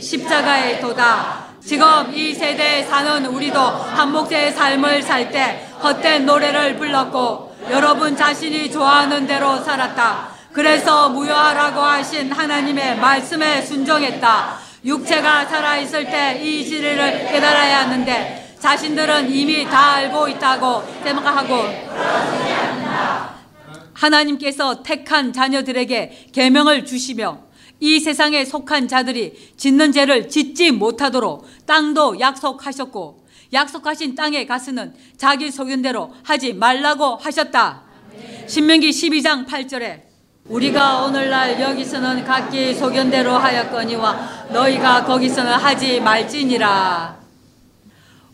[0.00, 1.42] 십자가에 도다.
[1.64, 9.26] 지금 이 세대에 사는 우리도 한목제의 삶을 살 때 헛된 노래를 불렀고 여러분 자신이 좋아하는
[9.26, 10.28] 대로 살았다.
[10.52, 14.58] 그래서 무효하라고 하신 하나님의 말씀에 순종했다.
[14.84, 16.96] 육체가 살아있을 때 이 진리를
[17.30, 21.54] 깨달아야 하는데 자신들은 이미 다 알고 있다고 생각하고
[23.94, 27.40] 하나님께서 택한 자녀들에게 계명을 주시며
[27.80, 36.12] 이 세상에 속한 자들이 짓는 죄를 짓지 못하도록 땅도 약속하셨고 약속하신 땅에 가서는 자기 소견대로
[36.22, 37.82] 하지 말라고 하셨다.
[38.46, 40.11] 신명기 12장 8절에
[40.52, 47.16] 우리가 오늘날 여기서는 각기 소견대로 하였거니와 너희가 거기서는 하지 말지니라.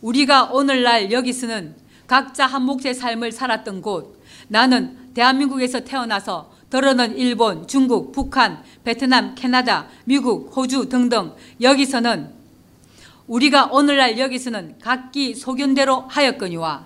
[0.00, 1.76] 우리가 오늘날 여기서는
[2.08, 9.86] 각자 한 몫의 삶을 살았던 곳, 나는 대한민국에서 태어나서 더러는 일본, 중국, 북한, 베트남, 캐나다,
[10.04, 12.30] 미국, 호주 등등 여기서는
[13.28, 16.82] 우리가 오늘날 여기서는 각기 소견대로 하였거니와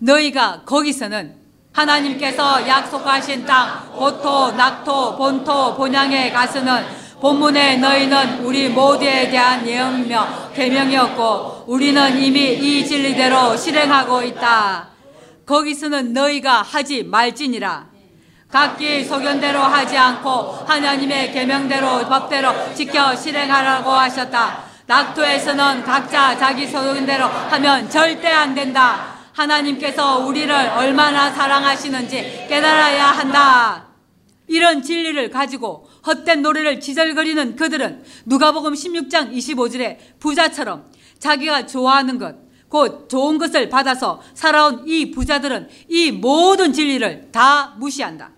[0.00, 1.37] 너희가 거기서는
[1.78, 6.84] 하나님께서 약속하신 땅 고토, 낙토, 본토, 본향에 가서는
[7.20, 14.88] 본문에 너희는 우리 모두에 대한 예언며 계명이었고 우리는 이미 이 진리대로 실행하고 있다.
[15.46, 17.86] 거기서는 너희가 하지 말지니라.
[18.50, 24.64] 각기 소견대로 하지 않고 하나님의 계명대로 법대로 지켜 실행하라고 하셨다.
[24.86, 29.17] 낙토에서는 각자 자기 소견대로 하면 절대 안 된다.
[29.38, 33.86] 하나님께서 우리를 얼마나 사랑하시는지 깨달아야 한다.
[34.48, 40.86] 이런 진리를 가지고 헛된 노래를 지절거리는 그들은 누가복음 16장 25절에 부자처럼
[41.18, 42.36] 자기가 좋아하는 것,
[42.68, 48.30] 곧 좋은 것을 받아서 살아온 이 부자들은 이 모든 진리를 다 무시한다.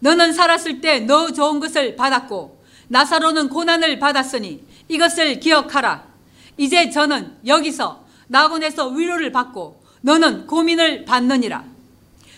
[0.00, 6.04] 너는 살았을 때 너 좋은 것을 받았고 나사로는 고난을 받았으니 이것을 기억하라.
[6.56, 11.64] 이제 저는 여기서 낙원에서 위로를 받고 너는 고민을 받느니라.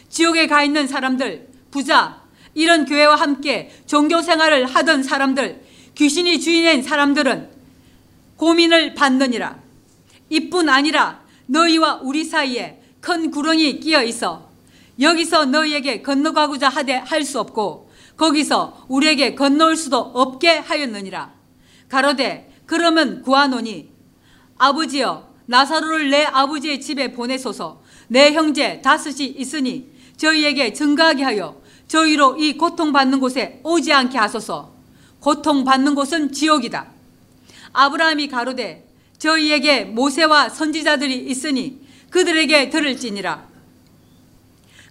[0.09, 2.22] 지옥에 가 있는 사람들, 부자,
[2.54, 5.62] 이런 교회와 함께 종교 생활을 하던 사람들,
[5.94, 7.50] 귀신이 주인인 사람들은
[8.37, 9.59] 고민을 받느니라.
[10.31, 14.48] 이뿐 아니라 너희와 우리 사이에 큰 구렁이 끼어 있어
[14.98, 21.33] 여기서 너희에게 건너가고자 하되 할 수 없고 거기서 우리에게 건너올 수도 없게 하였느니라.
[21.88, 23.90] 가로되 그러면 구하노니
[24.57, 27.82] 아버지여 나사로를 내 아버지의 집에 보내소서.
[28.06, 34.74] 내 형제 다섯이 있으니 저희에게 증가하게 하여 저희로 이 고통받는 곳에 오지 않게 하소서.
[35.20, 36.87] 고통받는 곳은 지옥이다.
[37.72, 38.87] 아브라함이 가로되
[39.18, 41.80] 저희에게 모세와 선지자들이 있으니
[42.11, 43.48] 그들에게 들을지니라.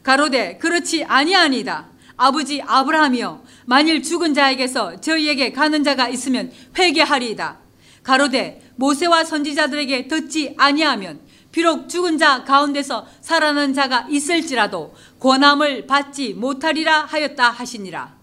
[0.01, 1.85] 가로되 그렇지 아니하니다.
[2.15, 7.66] 아버지 아브라함이여 만일 죽은 자에게서 저희에게 가는 자가 있으면 회개하리이다
[8.07, 11.19] 가로되 모세와 선지자들에게 듣지 아니하면
[11.51, 18.15] 비록 죽은 자 가운데서 살아난 자가 있을지라도 권함을 받지 못하리라 하였다 하시니라.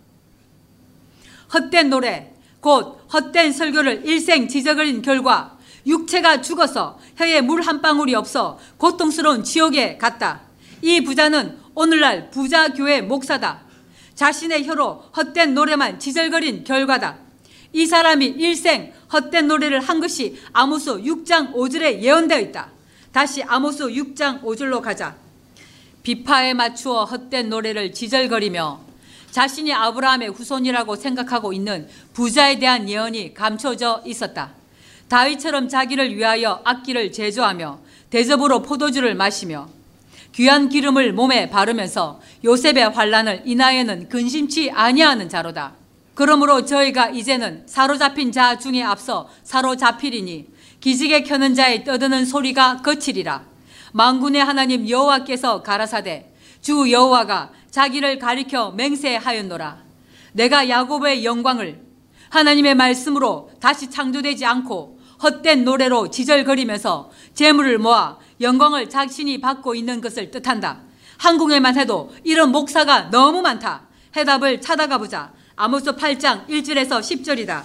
[1.52, 8.58] 헛된 노래, 곧 헛된 설교를 일생 지저거린 결과 육체가 죽어서 혀에 물 한 방울이 없어
[8.78, 10.40] 고통스러운 지옥에 갔다.
[10.80, 13.60] 이 부자는 오늘날 부자 교회 목사다.
[14.14, 17.18] 자신의 혀로 헛된 노래만 지절거린 결과다.
[17.74, 22.70] 이 사람이 일생 헛된 노래를 한 것이 아모스 6장 5절에 예언되어 있다.
[23.12, 25.14] 다시 아모스 6장 5절로 가자.
[26.02, 28.80] 비파에 맞추어 헛된 노래를 지절거리며
[29.30, 34.50] 자신이 아브라함의 후손이라고 생각하고 있는 부자에 대한 예언이 감춰져 있었다.
[35.08, 37.78] 다윗처럼 자기를 위하여 악기를 제조하며
[38.10, 39.68] 대접으로 포도주를 마시며
[40.34, 45.83] 귀한 기름을 몸에 바르면서 요셉의 환란을 이나에는 근심치 아니하는 자로다.
[46.14, 50.46] 그러므로 저희가 이제는 사로잡힌 자 중에 앞서 사로잡히리니
[50.80, 53.44] 기지개 켜는 자의 떠드는 소리가 거치리라.
[53.92, 59.82] 망군의 하나님 여호와께서 가라사대 주 여호와가 자기를 가리켜 맹세하였노라.
[60.32, 61.80] 내가 야곱의 영광을
[62.30, 70.30] 하나님의 말씀으로 다시 창조되지 않고 헛된 노래로 지절거리면서 재물을 모아 영광을 자신이 받고 있는 것을
[70.30, 70.80] 뜻한다.
[71.18, 73.82] 한국에만 해도 이런 목사가 너무 많다.
[74.16, 75.32] 해답을 찾아가 보자.
[75.56, 77.62] 아모스 8장 1절에서 10절이다.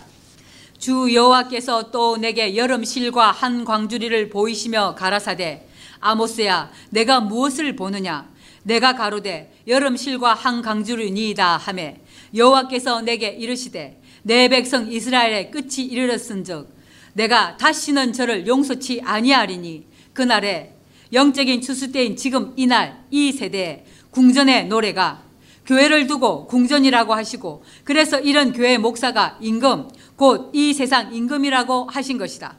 [0.77, 5.65] 주 여호와께서 또 내게 여름 실과 한 광주리를 보이시며 가라사대
[5.99, 8.29] 아모스야 내가 무엇을 보느냐
[8.61, 11.99] 내가 가로되 여름 실과 한 광주리니이다 하매
[12.35, 16.69] 여호와께서 내게 이르시되 내 백성 이스라엘의 끝이 이르렀은즉
[17.13, 20.75] 내가 다시는 저를 용서치 아니하리니 그날에
[21.11, 25.28] 영적인 추수 때인 지금 이날 이 세대에 궁전의 노래가
[25.69, 32.57] 교회를 두고 궁전이라고 하시고 그래서 이런 교회 목사가 임금 곧 이 세상 임금이라고 하신 것이다.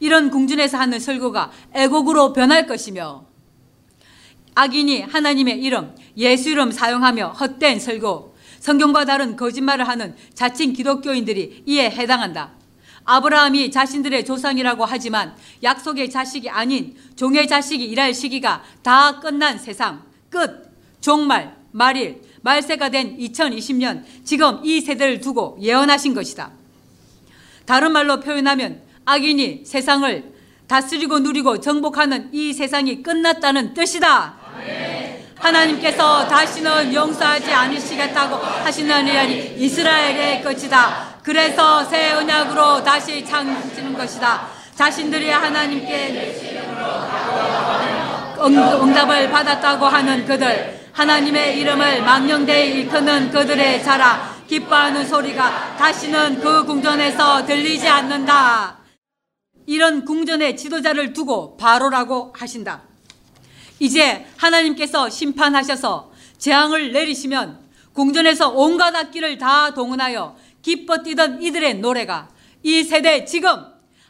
[0.00, 3.24] 이런 궁전에서 하는 설교가 애곡으로 변할 것이며
[4.56, 11.88] 악인이 하나님의 이름, 예수 이름 사용하며 헛된 설교, 성경과 다른 거짓말을 하는 자칭 기독교인들이 이에
[11.88, 12.54] 해당한다.
[13.04, 20.68] 아브라함이 자신들의 조상이라고 하지만 약속의 자식이 아닌 종의 자식이 일할 시기가 다 끝난 세상, 끝,
[21.00, 26.50] 종말, 말일, 말세가 된 2020년 지금 이 세대를 두고 예언하신 것이다.
[27.66, 30.32] 다른 말로 표현하면 악인이 세상을
[30.66, 34.34] 다스리고 누리고 정복하는 이 세상이 끝났다는 뜻이다.
[35.36, 41.16] 하나님께서 다시는 용서하지 않으시겠다고 하시느니 이스라엘의 것이다.
[41.22, 44.48] 그래서 새 언약으로 다시 창지는 것이다.
[44.74, 46.36] 자신들이 하나님께
[48.42, 56.66] 응- 응답을 받았다고 하는 그들 하나님의 이름을 망령되이 일컫는 그들의 자라 기뻐하는 소리가 다시는 그
[56.66, 58.80] 궁전에서 들리지 않는다.
[59.64, 62.82] 이런 궁전의 지도자를 두고 바로라고 하신다.
[63.78, 67.58] 이제 하나님께서 심판하셔서 재앙을 내리시면
[67.94, 72.28] 궁전에서 온갖 악기를 다 동원하여 기뻐 뛰던 이들의 노래가
[72.62, 73.56] 이 세대 지금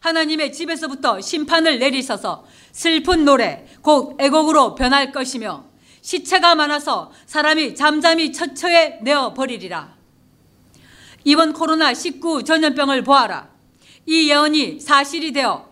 [0.01, 5.70] 하나님의 집에서부터 심판을 내리셔서 슬픈 노래, 곧 애곡으로 변할 것이며
[6.03, 9.95] 시체가 많아서 사람이 잠잠히 처처에 내어 버리리라.
[11.25, 13.51] 이번 코로나19 전염병을 보아라.
[14.07, 15.69] 이 예언이 사실이 되어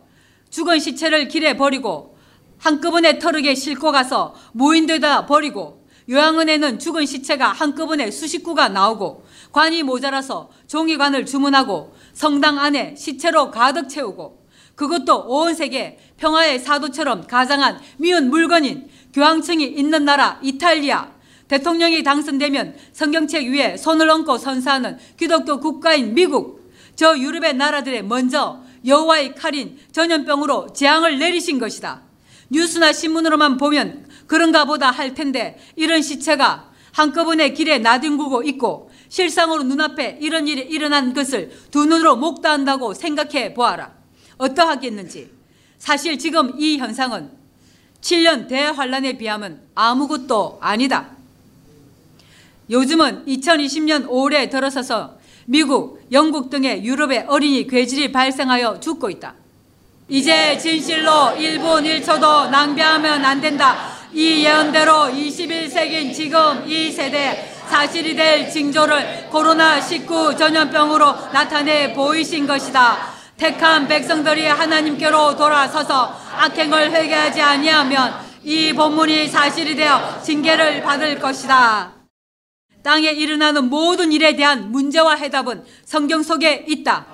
[0.50, 2.16] 죽은 시체를 길에 버리고
[2.58, 10.50] 한꺼번에 터르게 싣고 가서 무인되다 버리고 요양원에는 죽은 시체가 한꺼번에 수십 구가 나오고 관이 모자라서
[10.66, 18.88] 종이관을 주문하고 성당 안에 시체로 가득 채우고 그것도 온 세계 평화의 사도처럼 가장한 미운 물건인
[19.12, 21.10] 교황청이 있는 나라 이탈리아
[21.48, 29.34] 대통령이 당선되면 성경책 위에 손을 얹고 선사하는 기독교 국가인 미국 저 유럽의 나라들에 먼저 여호와의
[29.34, 32.02] 칼인 전염병으로 재앙을 내리신 것이다.
[32.50, 40.18] 뉴스나 신문으로만 보면 그런가 보다 할 텐데 이런 시체가 한꺼번에 길에 나뒹굴고 있고 실상으로 눈앞에
[40.20, 43.92] 이런 일이 일어난 것을 두 눈으로 목도한다고 생각해 보아라.
[44.36, 45.30] 어떠하겠는지.
[45.78, 47.30] 사실 지금 이 현상은
[48.00, 51.10] 7년 대환란에 비하면 아무것도 아니다.
[52.70, 59.34] 요즘은 2020년 5월에 들어서서 미국, 영국 등의 유럽의 어린이 괴질이 발생하여 죽고 있다.
[60.08, 63.98] 이제 진실로 1분 1초도 낭비하면 안 된다.
[64.12, 73.17] 이 예언대로 21세기인 지금 이 세대에 사실이 될 징조를 코로나19 전염병으로 나타내 보이신 것이다.
[73.38, 81.94] 택한 백성들이 하나님께로 돌아서서 악행을 회개하지 아니하면 이 본문이 사실이 되어 징계를 받을 것이다.
[82.82, 87.06] 땅에 일어나는 모든 일에 대한 문제와 해답은 성경 속에 있다.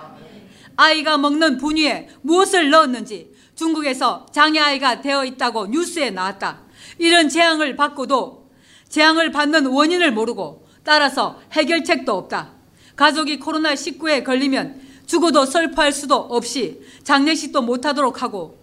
[0.76, 6.62] 아이가 먹는 분유에 무엇을 넣었는지 중국에서 장애아이가 되어 있다고 뉴스에 나왔다.
[6.98, 8.50] 이런 재앙을 받고도
[8.88, 12.52] 재앙을 받는 원인을 모르고 따라서 해결책도 없다.
[12.96, 18.58] 가족이 코로나19에 걸리면 죽어도 슬퍼할 수도 없이 장례식도 못하도록 하고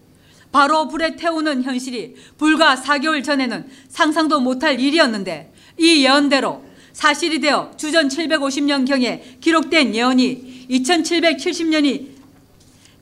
[0.52, 8.10] 바로 불에 태우는 현실이 불과 4개월 전에는 상상도 못할 일이었는데 이 예언대로 사실이 되어 주전
[8.10, 12.08] 750년경에 기록된 예언이 2770년이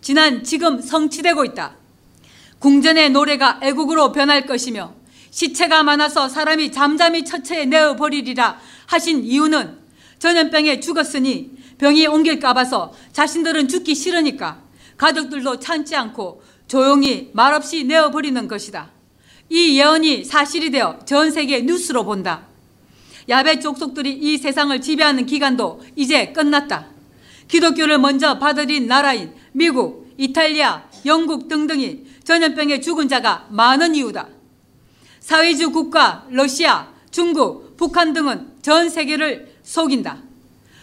[0.02, 1.75] 지난 지금 성취되고 있다.
[2.60, 4.93] 궁전의 노래가 애국으로 변할 것이며
[5.32, 9.78] 시체가 많아서 사람이 잠잠히 처처에 내어버리리라 하신 이유는
[10.19, 14.62] 전염병에 죽었으니 병이 옮길까 봐서 자신들은 죽기 싫으니까
[14.98, 18.92] 가족들도 참지 않고 조용히 말없이 내어버리는 것이다.
[19.50, 22.44] 이 예언이 사실이 되어 전 세계 뉴스로 본다.
[23.28, 26.88] 야베 족속들이 이 세상을 지배하는 기간도 이제 끝났다.
[27.48, 34.28] 기독교를 먼저 받아들인 나라인 미국, 이탈리아, 영국 등등이 전염병에 죽은 자가 많은 이유다.
[35.20, 40.29] 사회주 국가 러시아, 중국, 북한 등은 전 세계를 속인다.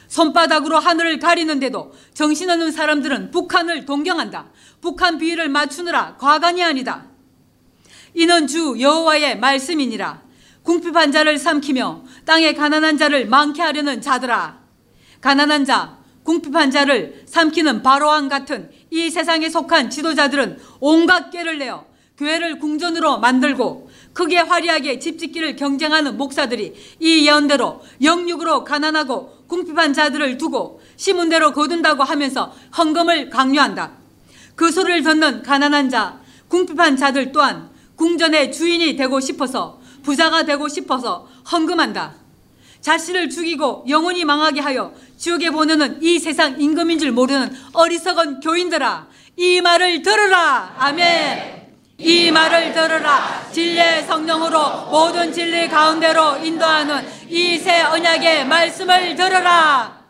[0.08, 4.46] 손바닥으로 하늘을 가리는데도 정신없는 사람들은 북한을 동경한다.
[4.80, 7.06] 북한 비위를 맞추느라 과간이 아니다.
[8.14, 10.22] 이는 주 여호와의 말씀이니라.
[10.62, 14.58] 궁핍한 자를 삼키며 땅에 가난한 자를 많게 하려는 자들아.
[15.20, 22.58] 가난한 자, 궁핍한 자를 삼키는 바로왕 같은 이 세상에 속한 지도자들은 온갖 꾀를 내어 교회를
[22.58, 31.52] 궁전으로 만들고 크게 화려하게 집짓기를 경쟁하는 목사들이 이 예언대로 영육으로 가난하고 궁핍한 자들을 두고 시문대로
[31.52, 33.92] 거둔다고 하면서 헌금을 강요한다.
[34.54, 41.28] 그 소리를 듣는 가난한 자, 궁핍한 자들 또한 궁전의 주인이 되고 싶어서 부자가 되고 싶어서
[41.52, 42.14] 헌금한다.
[42.80, 49.60] 자신을 죽이고 영혼이 망하게 하여 지옥에 보내는 이 세상 임금인 줄 모르는 어리석은 교인들아 이
[49.60, 51.65] 말을 들으라 아멘
[51.98, 53.46] 이 말을 들으라.
[53.52, 60.04] 진리의 성령으로 모든 진리 가운데로 인도하는 이 새 언약의 말씀을 들으라.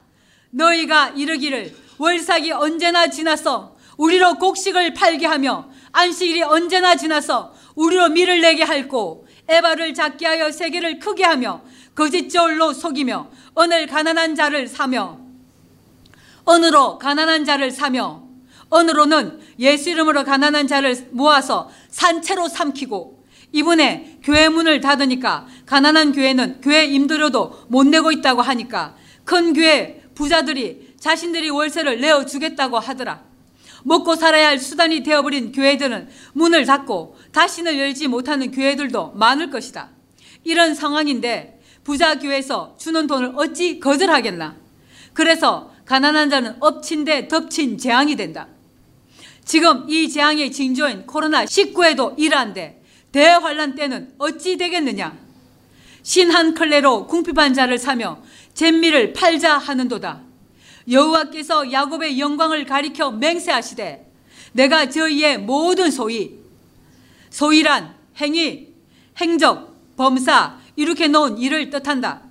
[0.50, 8.62] 너희가 이르기를 월삭이 언제나 지나서 우리로 곡식을 팔게 하며 안식일이 언제나 지나서 우리로 밀을 내게
[8.64, 11.62] 할고 에바를 작게 하여 세계를 크게 하며
[11.94, 15.18] 거짓 저울로 속이며 오늘 가난한 자를 사며
[16.44, 18.25] 언으로 가난한 자를 사며
[18.68, 26.84] 언으로는 예수 이름으로 가난한 자를 모아서 산채로 삼키고 이번에 교회 문을 닫으니까 가난한 교회는 교회
[26.84, 33.22] 임대료도 못 내고 있다고 하니까 큰 교회 부자들이 자신들이 월세를 내어 주겠다고 하더라.
[33.84, 39.90] 먹고 살아야 할 수단이 되어버린 교회들은 문을 닫고 다시는 열지 못하는 교회들도 많을 것이다.
[40.42, 44.56] 이런 상황인데 부자 교회에서 주는 돈을 어찌 거절하겠나?
[45.12, 48.48] 그래서 가난한 자는 엎친 데 덮친 재앙이 된다.
[49.46, 52.82] 지금 이 재앙의 징조인 코로나19에도 이러한데
[53.12, 55.16] 대환란 때는 어찌 되겠느냐?
[56.02, 58.20] 신한 클레로 궁핍한 자를 사며
[58.54, 60.20] 잼미를 팔자 하는도다.
[60.90, 64.12] 여호와께서 야곱의 영광을 가리켜 맹세하시되
[64.52, 66.40] 내가 저희의 모든 소위
[67.30, 68.74] 소위란 행위,
[69.20, 72.22] 행적, 범사 이렇게 놓은 일을 뜻한다.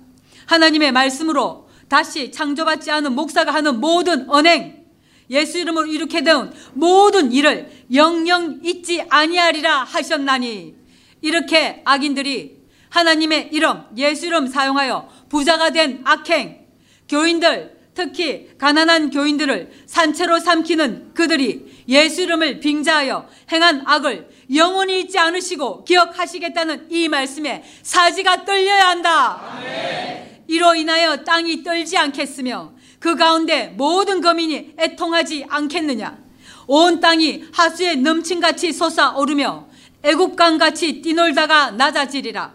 [0.46, 4.85] 하나님의 말씀으로 다시 창조받지 않은 목사가 하는 모든 언행,
[5.30, 10.74] 예수 이름으로 이렇게 된 모든 일을 영영 잊지 아니하리라 하셨나니
[11.22, 12.56] 이렇게 악인들이
[12.90, 16.66] 하나님의 이름, 예수 이름 사용하여 부자가 된 악행,
[17.08, 25.84] 교인들, 특히 가난한 교인들을 산채로 삼키는 그들이 예수 이름을 빙자하여 행한 악을 영원히 잊지 않으시고
[25.84, 29.40] 기억하시겠다는 이 말씀에 사지가 떨려야 한다.
[29.58, 30.44] 아멘.
[30.46, 32.75] 이로 인하여 땅이 떨지 않겠으며
[33.06, 36.18] 그 가운데 모든 거민이 애통하지 않겠느냐.
[36.66, 39.68] 온 땅이 하수에 넘친같이 솟아오르며
[40.02, 42.52] 애국강같이 뛰놀다가 낮아지리라.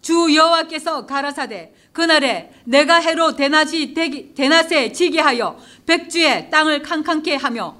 [0.00, 7.76] 주 여호와께서 가라사대 그날에 내가 해로 대낮이 대기, 대낮에 지게 하여 백주의 땅을 캄캄케 하며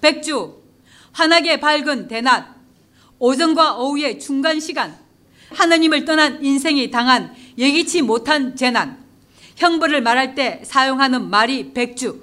[0.00, 0.62] 백주
[1.10, 2.54] 환하게 밝은 대낮
[3.18, 4.96] 오전과 오후의 중간 시간
[5.54, 9.07] 하나님을 떠난 인생이 당한 예기치 못한 재난
[9.58, 12.22] 형벌을 말할 때 사용하는 말이 백주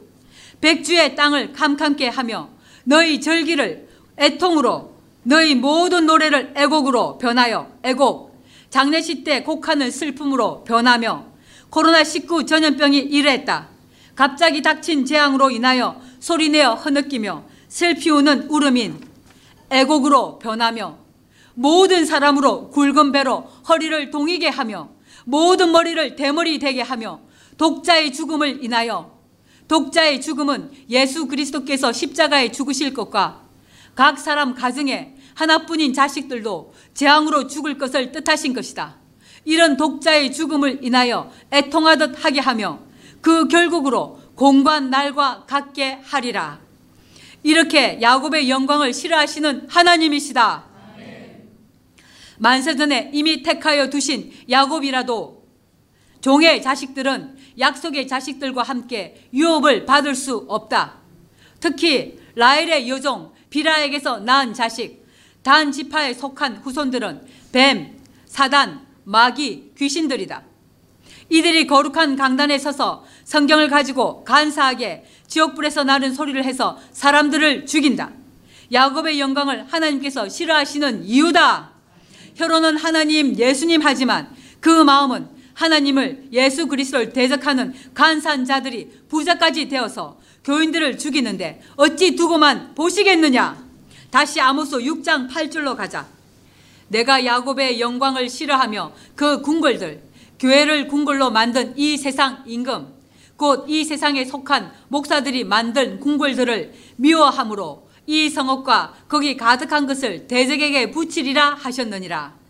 [0.62, 2.50] 백주의 땅을 캄캄케 하며
[2.86, 8.36] 너희 절기를 애통으로 너희 모든 노래를 애곡으로 변하여 애곡
[8.70, 11.26] 장례식 때 곡하는 슬픔으로 변하며
[11.70, 13.68] 코로나19 전염병이 이랬다.
[14.16, 19.02] 갑자기 닥친 재앙으로 인하여 소리내어 허느끼며 슬피 우는 울음인
[19.70, 20.98] 애곡으로 변하며
[21.56, 24.90] 모든 사람으로 굵은 배로 허리를 동이게 하며
[25.26, 27.20] 모든 머리를 대머리 되게 하며
[27.58, 29.16] 독자의 죽음을 인하여
[29.68, 33.43] 독자의 죽음은 예수 그리스도께서 십자가에 죽으실 것과
[33.95, 38.97] 각 사람 가정에 하나뿐인 자식들도 재앙으로 죽을 것을 뜻하신 것이다.
[39.43, 42.80] 이런 독자의 죽음을 인하여 애통하듯 하게 하며
[43.22, 46.60] 그 결국으로 공관 날과 같게 하리라.
[47.43, 50.66] 이렇게 야곱의 영광을 싫어하시는 하나님이시다.
[52.38, 55.45] 만세전에 이미 택하여 두신 야곱이라도
[56.26, 60.96] 종의 자식들은 약속의 자식들과 함께 유업을 받을 수 없다.
[61.60, 65.06] 특히 라헬의 여종 비라에게서 낳은 자식
[65.44, 70.42] 단 지파에 속한 후손들은 뱀, 사단, 마귀, 귀신들이다.
[71.30, 78.10] 이들이 거룩한 강단에 서서 성경을 가지고 간사하게 지옥불에서 나는 소리를 해서 사람들을 죽인다.
[78.72, 81.70] 야곱의 영광을 하나님께서 싫어하시는 이유다.
[82.34, 90.97] 혀로는 하나님, 예수님 하지만 그 마음은 하나님을 예수 그리스도를 대적하는 간사한 자들이 부자까지 되어서 교인들을
[90.97, 93.66] 죽이는데 어찌 두고만 보시겠느냐?
[94.12, 96.06] 다시 아모스 6장 8절로 가자.
[96.89, 100.03] 내가 야곱의 영광을 싫어하며 그 궁궐들
[100.39, 102.93] 교회를 궁궐로 만든 이 세상 임금
[103.38, 111.56] 곧 이 세상에 속한 목사들이 만든 궁궐들을 미워함으로 이 성읍과 거기 가득한 것을 대적에게 붙이리라
[111.56, 112.45] 하셨느니라.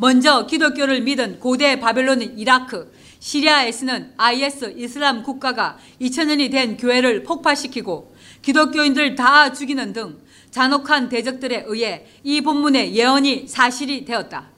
[0.00, 9.14] 먼저 기독교를 믿은 고대 바벨론인 이라크, 시리아에서는 IS 이슬람 국가가 2000년이 된 교회를 폭파시키고 기독교인들
[9.14, 10.18] 다 죽이는 등
[10.50, 14.48] 잔혹한 대적들에 의해 이 본문의 예언이 사실이 되었다.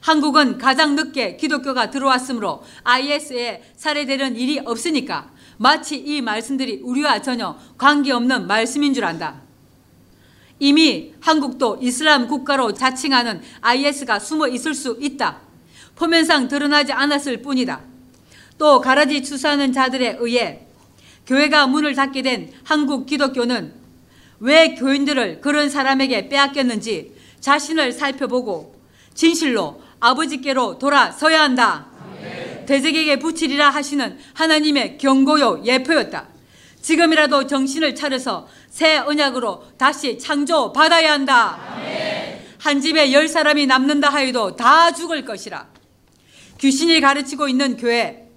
[0.00, 8.48] 한국은 가장 늦게 기독교가 들어왔으므로 IS에 살해되는 일이 없으니까 마치 이 말씀들이 우리와 전혀 관계없는
[8.48, 9.41] 말씀인 줄 안다.
[10.62, 15.40] 이미 한국도 이슬람 국가로 자칭하는 IS가 숨어 있을 수 있다.
[15.96, 17.80] 표면상 드러나지 않았을 뿐이다.
[18.58, 20.60] 또 가라지 추수하는 자들에 의해
[21.26, 23.74] 교회가 문을 닫게 된 한국 기독교는
[24.38, 28.76] 왜 교인들을 그런 사람에게 빼앗겼는지 자신을 살펴보고
[29.14, 31.86] 진실로 아버지께로 돌아서야 한다.
[32.66, 36.31] 대적에게 붙이리라 하시는 하나님의 경고요 예표였다.
[36.82, 41.58] 지금이라도 정신을 차려서 새 언약으로 다시 창조 받아야 한다.
[42.58, 45.68] 한 집에 열 사람이 남는다 하여도 다 죽을 것이라.
[46.58, 48.28] 귀신이 가르치고 있는 교회,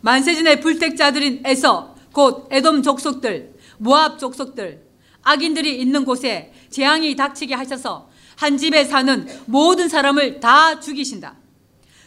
[0.00, 4.82] 만세전의 불택자들인 에서 곧 에돔 족속들, 모압 족속들,
[5.22, 11.34] 악인들이 있는 곳에 재앙이 닥치게 하셔서 한 집에 사는 모든 사람을 다 죽이신다.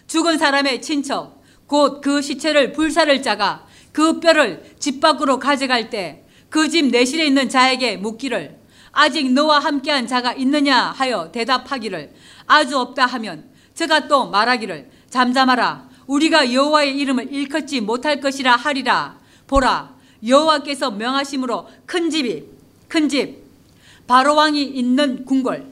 [0.07, 6.67] 죽은 사람의 친척, 곧 그 시체를 불사를 짜가 그 뼈를 집 밖으로 가져갈 때 그
[6.67, 8.57] 집 내실에 있는 자에게 묻기를
[8.91, 12.11] 아직 너와 함께한 자가 있느냐 하여 대답하기를
[12.47, 15.87] 아주 없다 하면 저가 또 말하기를 잠잠하라.
[16.07, 19.19] 우리가 여호와의 이름을 일컫지 못할 것이라 하리라.
[19.45, 19.93] 보라
[20.25, 22.45] 여호와께서 명하심으로 큰 집이
[22.87, 23.43] 큰 집
[24.07, 25.67] 바로 왕이 있는 궁궐.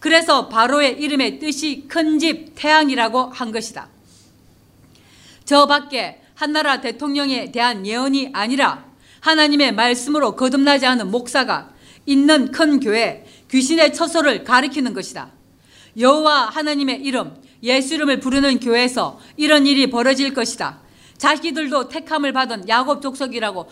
[0.00, 3.88] 그래서 바로의 이름의 뜻이 큰 집 태양이라고 한 것이다.
[5.44, 8.84] 저 밖에 한나라 대통령에 대한 예언이 아니라
[9.20, 11.70] 하나님의 말씀으로 거듭나지 않은 목사가
[12.04, 15.32] 있는 큰 교회 귀신의 처소를 가리키는 것이다.
[15.98, 20.80] 여호와 하나님의 이름 예수 이름을 부르는 교회에서 이런 일이 벌어질 것이다.
[21.16, 23.70] 자기들도 택함을 받은 야곱 족속이라고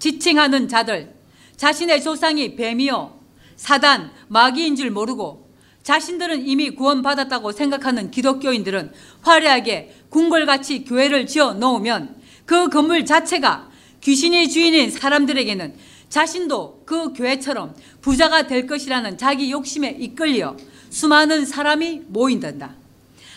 [0.00, 1.14] 지칭하는 자들
[1.56, 3.20] 자신의 조상이 뱀이요
[3.54, 5.41] 사단 마귀인 줄 모르고
[5.82, 12.16] 자신들은 이미 구원받았다고 생각하는 기독교인들은 화려하게 궁궐같이 교회를 지어 놓으면
[12.46, 13.70] 그 건물 자체가
[14.00, 15.74] 귀신의 주인인 사람들에게는
[16.08, 20.56] 자신도 그 교회처럼 부자가 될 것이라는 자기 욕심에 이끌려
[20.90, 22.74] 수많은 사람이 모인단다.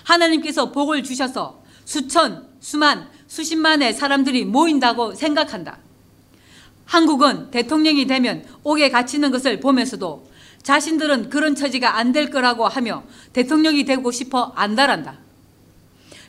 [0.04, 5.80] 하나님께서 복을 주셔서 수천, 수만, 수십만의 사람들이 모인다고 생각한다.
[6.86, 10.30] 한국은 대통령이 되면 옥에 갇히는 것을 보면서도
[10.66, 13.04] 자신들은 그런 처지가 안 될 거라고 하며
[13.34, 15.20] 대통령이 되고 싶어 안달한다.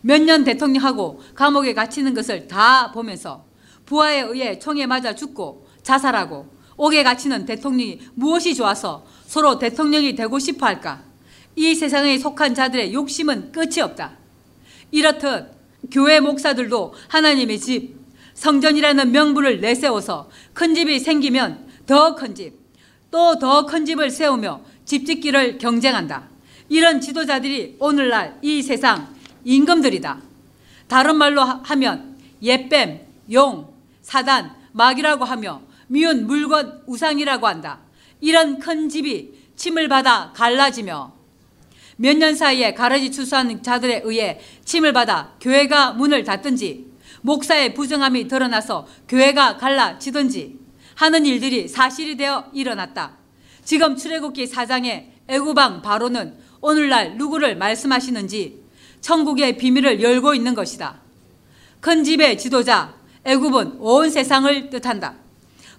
[0.02, 3.44] 몇 년 대통령하고 감옥에 갇히는 것을 다 보면서
[3.86, 10.66] 부하에 의해 총에 맞아 죽고 자살하고 옥에 갇히는 대통령이 무엇이 좋아서 서로 대통령이 되고 싶어
[10.66, 11.02] 할까?
[11.56, 14.12] 이 세상에 속한 자들의 욕심은 끝이 없다.
[14.90, 15.46] 이렇듯
[15.90, 17.96] 교회 목사들도 하나님의 집,
[18.34, 22.52] 성전이라는 명분을 내세워서 큰 집이 생기면 더 큰 집,
[23.16, 26.28] 또 더 큰 집을 세우며 집 짓기를 경쟁한다.
[26.68, 29.08] 이런 지도자들이 오늘날 이 세상
[29.42, 30.20] 임금들이다.
[30.86, 33.00] 다른 말로 하면 예뱀,
[33.32, 37.78] 용, 사단, 마귀라고 하며 미운 물건 우상이라고 한다.
[38.20, 41.12] 이런 큰 집이 침을 받아 갈라지며
[41.96, 46.84] 몇 년 사이에 가라지 추수하는 자들에 의해 침을 받아 교회가 문을 닫든지
[47.22, 50.65] 목사의 부정함이 드러나서 교회가 갈라지든지
[50.96, 53.12] 하는 일들이 사실이 되어 일어났다.
[53.64, 58.64] 지금 출애굽기 4장의 애구방 바로는 오늘날 누구를 말씀하시는지
[59.02, 61.00] 천국의 비밀을 열고 있는 것이다.
[61.80, 62.94] 큰 집의 지도자
[63.24, 65.14] 애굽은 온 세상을 뜻한다.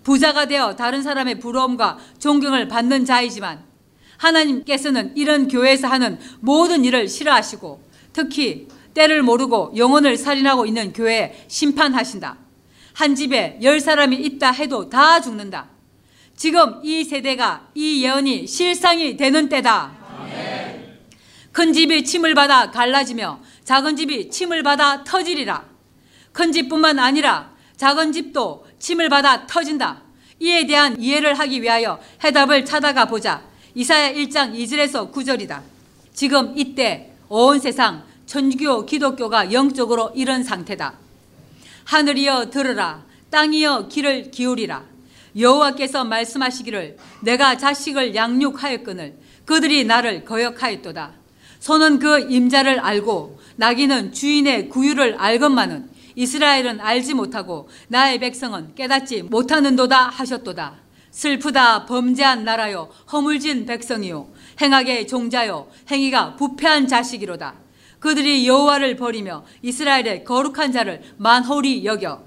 [0.03, 3.63] 부자가 되어 다른 사람의 부러움과 존경을 받는 자이지만
[4.17, 7.81] 하나님께서는 이런 교회에서 하는 모든 일을 싫어하시고
[8.13, 12.46] 특히 때를 모르고 영혼을 살인하고 있는 교회에 심판하신다.
[12.97, 15.67] 한 집에 열 사람이 있다 해도 다 죽는다.
[16.35, 19.91] 지금 이 세대가 이 예언이 실상이 되는 때다.
[21.51, 25.65] 큰 집이 침을 받아 갈라지며 작은 집이 침을 받아 터지리라.
[26.31, 30.01] 큰 집뿐만 아니라 작은 집도 침을 받아 터진다.
[30.39, 33.43] 이에 대한 이해를 하기 위하여 해답을 찾아가 보자.
[33.75, 35.61] 이사야 1장 2절에서 9절이다.
[36.15, 41.05] 지금 이때 온 세상 천주교 기독교가 영적으로 이런 상태다.
[41.87, 44.83] 하늘이여 들으라 땅이여 귀를 기울이라
[45.37, 51.13] 여호와께서 말씀하시기를 내가 자식을 양육하였거늘 그들이 나를 거역하였도다.
[51.59, 60.09] 소는 그 임자를 알고 나귀는 주인의 구유를 알건만은 이스라엘은 알지 못하고 나의 백성은 깨닫지 못하는도다
[60.09, 60.75] 하셨도다.
[61.11, 64.27] 슬프다 범죄한 나라요 허물진 백성이요
[64.61, 67.66] 행하게 종자요 행위가 부패한 자식이로다.
[67.99, 72.23] 그들이 여호와를 버리며 이스라엘의 거룩한 자를 만홀히 여겨.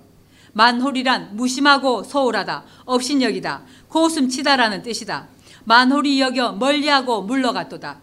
[0.53, 5.29] 만홀이란 무심하고 소홀하다 업신여기다 고슴치다라는 뜻이다.
[5.65, 7.99] 만홀히 여겨 멀리하고 물러갔도다.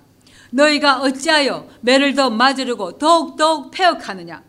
[0.51, 4.41] 너희가 어찌하여 매를 더 맞으려고 더욱더욱 폐역하느냐?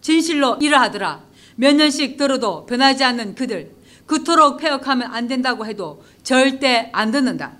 [0.00, 1.22] 진실로 이러하더라.
[1.56, 3.72] 몇 년씩 들어도 변하지 않는 그들
[4.06, 7.52] 그토록 폐역하면 안 된다고 해도 절대 안 듣는다.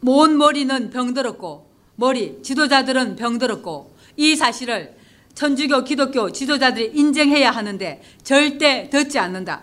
[0.00, 3.91] 모은 머리는 병들었고 머리 지도자들은 병들었고
[4.22, 4.94] 이 사실을
[5.34, 9.62] 천주교 기독교 지도자들이 인정해야 하는데 절대 듣지 않는다.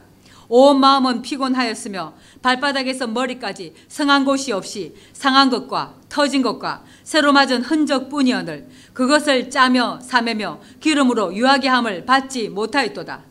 [0.49, 8.67] 온 마음은 피곤하였으며 발바닥에서 머리까지 성한 곳이 없이 상한 것과 터진 것과 새로 맞은 흔적뿐이어늘
[8.91, 13.21] 그것을 짜며 사매며 기름으로 유하게 함을 받지 못하였도다.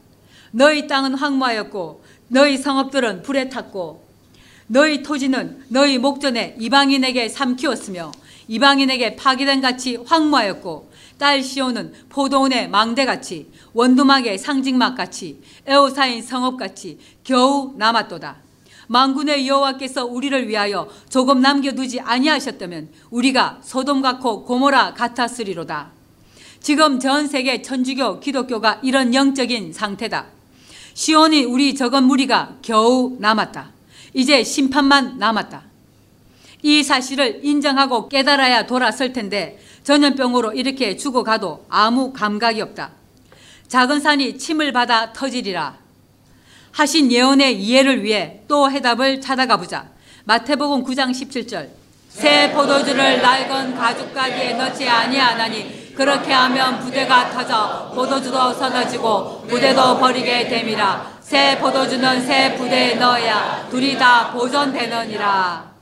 [0.52, 4.02] 너희 땅은 황무하였고 너희 성읍들은 불에 탔고
[4.66, 8.12] 너희 토지는 너희 목전에 이방인에게 삼키었으며
[8.48, 10.87] 이방인에게 파괴된 같이 황무하였고
[11.18, 18.36] 딸 시온은 포도원의 망대같이 원두막의 상징막같이 에오사인 성읍같이 겨우 남았도다.
[18.86, 25.90] 망군의 여호와께서 우리를 위하여 조금 남겨두지 아니하셨다면 우리가 소돔 같고 고모라 같았으리로다.
[26.60, 30.26] 지금 전 세계 천주교 기독교가 이런 영적인 상태다.
[30.94, 33.72] 시온이 우리 적은 무리가 겨우 남았다.
[34.14, 35.62] 이제 심판만 남았다.
[36.62, 39.58] 이 사실을 인정하고 깨달아야 돌아설 텐데
[39.88, 42.90] 전염병으로 이렇게 죽어가도 아무 감각이 없다.
[43.68, 45.76] 작은 산이 침을 받아 터지리라.
[46.72, 49.86] 하신 예언의 이해를 위해 또 해답을 찾아가 보자.
[50.24, 51.70] 마태복음 9장 17절.
[52.10, 61.18] 새 포도주를 낡은 가죽가기에 넣지 아니하나니 그렇게 하면 부대가 터져 포도주도 쏟아지고 부대도 버리게 됨이라.
[61.22, 65.72] 새 포도주는 새 부대에 넣어야 둘이 다 보존되느니라.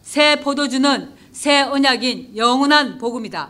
[0.00, 3.48] 새 포도주는 새 언약인 영원한 복음이다.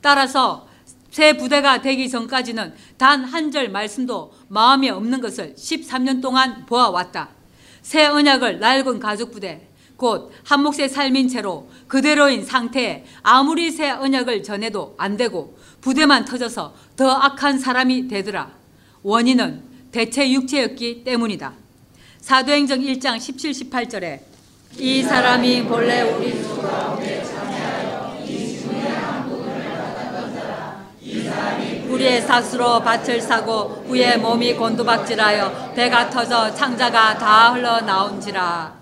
[0.00, 0.68] 따라서
[1.10, 7.30] 새 부대가 되기 전까지는 단 한 절 말씀도 마음에 없는 것을 13년 동안 보아왔다.
[7.82, 9.66] 새 언약을 낡은 가족 부대,
[9.96, 17.10] 곧 한몫의 삶인 채로 그대로인 상태에 아무리 새 언약을 전해도 안 되고 부대만 터져서 더
[17.10, 18.52] 악한 사람이 되더라.
[19.02, 19.60] 원인은
[19.90, 21.52] 대체 육체였기 때문이다.
[22.20, 24.33] 사도행정 1장 17, 18절에
[24.78, 27.22] 이 사람이 본래 우리 수 가운데
[31.88, 38.74] 우리의 삭수로 밭을 사고 후에 몸이 곤두박질하여 배가 터져 창자가 다 흘러나온지라.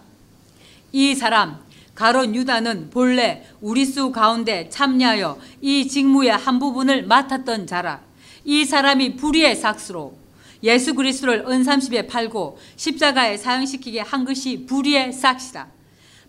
[0.93, 1.59] 이 사람
[1.95, 8.01] 가론 유다는 본래 우리 수 가운데 참여하여 이 직무의 한 부분을 맡았던 자라.
[8.45, 10.15] 이 사람이 불의의 삭수로
[10.63, 15.67] 예수 그리스도를 은삼십에 팔고 십자가에 사형시키게 한 것이 불의의 삭시다.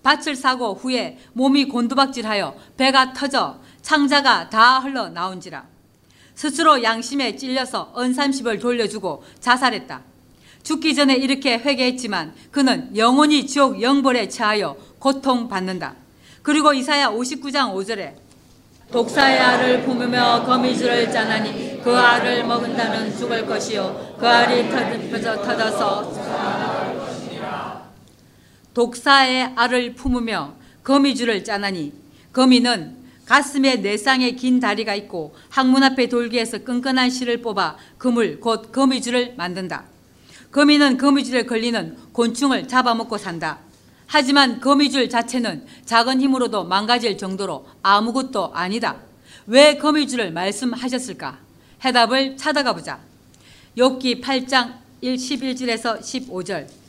[0.04, 5.64] 밭을 사고 후에 몸이 곤두박질하여 배가 터져 창자가 다 흘러나온지라.
[6.36, 10.02] 스스로 양심에 찔려서 은삼십을 돌려주고 자살했다.
[10.64, 15.96] 죽기 전에 이렇게 회개했지만 그는 영원히 지옥 영벌에 처하여 고통받는다.
[16.42, 18.14] 그리고 이사야 59장 5절에
[18.92, 26.93] 독사의 알을 품으며 거미줄을 짜나니 그 알을 먹은 다는 죽을 것이요 그 알이 터져, 터져서
[28.74, 31.94] 독사의 알을 품으며 거미줄을 짜나니
[32.34, 38.72] 거미는 가슴에 네 쌍의 긴 다리가 있고 항문 앞에 돌기에서 끈끈한 실을 뽑아 그물 곧
[38.72, 39.86] 거미줄을 만든다.
[40.52, 43.60] 거미는 거미줄에 걸리는 곤충을 잡아먹고 산다.
[44.06, 48.98] 하지만 거미줄 자체는 작은 힘으로도 망가질 정도로 아무것도 아니다.
[49.48, 51.40] 왜 거미줄을 말씀하셨을까?
[51.84, 53.00] 해답을 찾아가 보자.
[53.78, 56.83] 욥기 8장 11절에서 15절.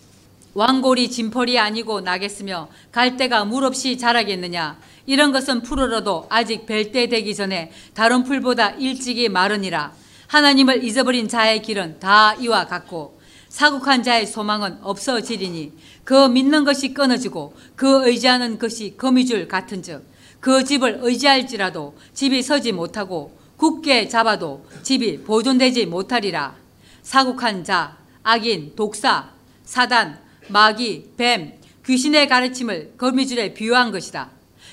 [0.54, 4.78] 왕골이 진펄이 아니고 나겠으며 갈대가 물 없이 자라겠느냐?
[5.06, 9.92] 이런 것은 풀으로도 아직 뵐때 되기 전에 다른 풀보다 일찍이 마르니라.
[10.28, 15.72] 하나님을 잊어버린 자의 길은 다 이와 같고 사국한 자의 소망은 없어지리니
[16.04, 20.04] 그 믿는 것이 끊어지고 그 의지하는 것이 거미줄 같은즉
[20.40, 26.54] 그 집을 의지할지라도 집이 서지 못하고 굳게 잡아도 집이 보존되지 못하리라.
[27.02, 29.30] 사국한 자, 악인, 독사,
[29.64, 31.54] 사단, 마귀, 뱀,
[31.86, 34.30] 귀신의 가르침을 거미줄에 비유한 것이다.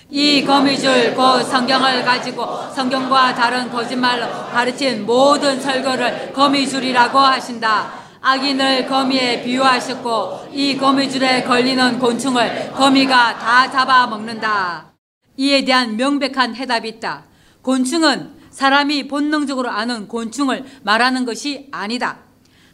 [0.09, 8.01] 이 거미줄 곧 성경을 가지고 성경과 다른 거짓말로 가르친 모든 설교를 거미줄이라고 하신다.
[8.22, 14.91] 악인을 거미에 비유하셨고 이 거미줄에 걸리는 곤충을 거미가 다 잡아먹는다.
[15.38, 17.24] 이에 대한 명백한 해답이 있다.
[17.61, 22.19] 곤충은 사람이 본능적으로 아는 곤충을 말하는 것이 아니다.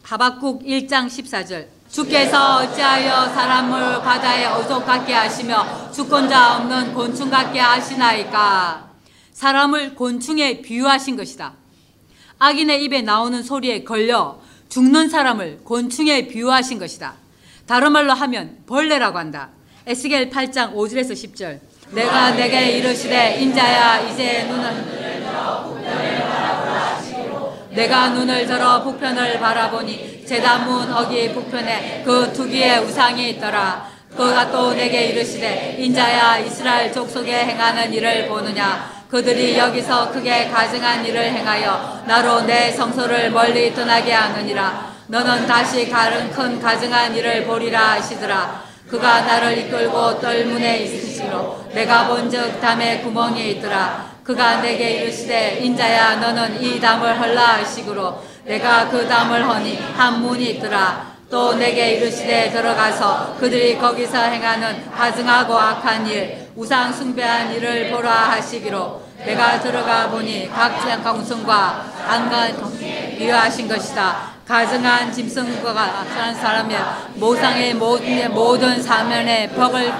[0.02, 8.88] 하박국 1장 14절 주께서 어찌하여 사람을 바다에 어족 같게 하시며 주권자 없는 곤충 같게 하시나이까
[9.32, 11.54] 사람을 곤충에 비유하신 것이다.
[12.38, 17.14] 악인의 입에 나오는 소리에 걸려 죽는 사람을 곤충에 비유하신 것이다.
[17.66, 19.48] 다른 말로 하면 벌레라고 한다.
[19.86, 21.60] 에스겔 8장 5절에서 10절.
[21.90, 24.98] 내가 내게 이르시되 인자야 이제 눈을
[27.78, 33.86] 내가 눈을 들어 북편을 바라보니 제단문 어기 북편에 그 투기의 우상이 있더라.
[34.16, 41.22] 그가 또 내게 이르시되 인자야 이스라엘 족속에 행하는 일을 보느냐 그들이 여기서 크게 가증한 일을
[41.26, 44.88] 행하여 나로 내 성소를 멀리 떠나게 하느니라.
[45.06, 48.64] 너는 다시 다른 큰 가증한 일을 보리라 하시더라.
[48.88, 54.17] 그가 나를 이끌고 떨문에 있으시로 내가 본즉 담에 구멍이 있더라.
[54.28, 60.50] 그가 내게 이르시되 인자야 너는 이 담을 헐라 하시기로 내가 그 담을 허니 한 문이
[60.50, 61.06] 있더라.
[61.30, 69.00] 또 내게 이르시되 들어가서 그들이 거기서 행하는 가증하고 악한 일, 우상 숭배한 일을 보라 하시기로
[69.24, 72.54] 내가 들어가 보니 각장 강성과 안간
[73.16, 74.32] 비유하신 것이다.
[74.46, 76.74] 가증한 짐승과 같은 사람이
[77.14, 79.90] 모상의 모든, 모든 사면에 벽을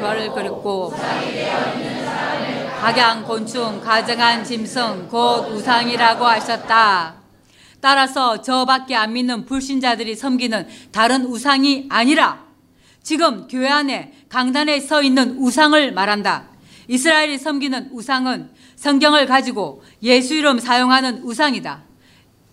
[0.00, 0.92] 벌을 그렸고
[2.84, 7.14] 각양 곤충, 가증한 짐승, 곧 우상이라고 하셨다.
[7.80, 12.44] 따라서 저밖에 안 믿는 불신자들이 섬기는 다른 우상이 아니라
[13.02, 16.50] 지금 교회 안에 강단에 서 있는 우상을 말한다.
[16.86, 21.84] 이스라엘이 섬기는 우상은 성경을 가지고 예수 이름 사용하는 우상이다.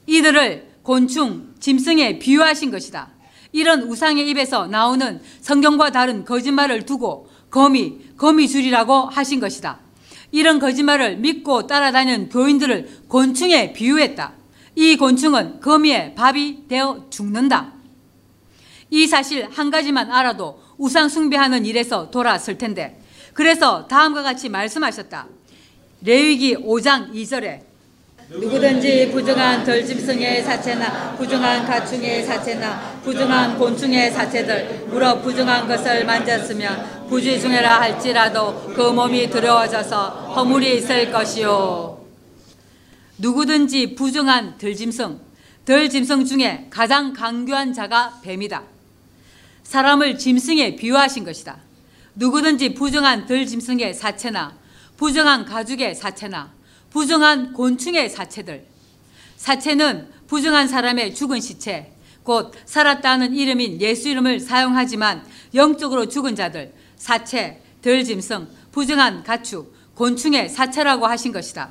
[0.07, 3.09] 이들을 곤충, 짐승에 비유하신 것이다.
[3.51, 9.90] 이런 우상의 입에서 나오는 성경과 다른 거짓말을 두고 거미, 거미줄이라고 하신 것이다.
[10.31, 14.33] 이런 거짓말을 믿고 따라다니는 교인들을 곤충에 비유했다.
[14.75, 17.73] 이 곤충은 거미의 밥이 되어 죽는다.
[18.89, 23.01] 이 사실 한 가지만 알아도 우상 숭배하는 일에서 돌아설 텐데
[23.33, 25.27] 그래서 다음과 같이 말씀하셨다.
[26.03, 27.70] 레위기 5장 2절에
[28.33, 37.81] 누구든지 부정한 덜짐승의 사체나 부정한 가충의 사체나 부정한 곤충의 사체들 물어 부정한 것을 만졌으면 부지중해라
[37.81, 42.05] 할지라도 그 몸이 더러워져서 허물이 있을 것이요.
[43.17, 45.19] 누구든지 부정한 덜짐승
[45.65, 48.63] 덜짐승 중에 가장 강교한 자가 뱀이다.
[49.63, 51.57] 사람을 짐승에 비유하신 것이다.
[52.15, 54.53] 누구든지 부정한 덜짐승의 사체나
[54.95, 56.60] 부정한 가죽의 사체나
[56.91, 58.65] 부정한 곤충의 사체들.
[59.37, 61.91] 사체는 부정한 사람의 죽은 시체,
[62.23, 65.25] 곧 살았다는 이름인 예수 이름을 사용하지만
[65.55, 71.69] 영적으로 죽은 자들, 사체, 덜짐승, 부정한 가축, 곤충의 사체라고 하신 것이다.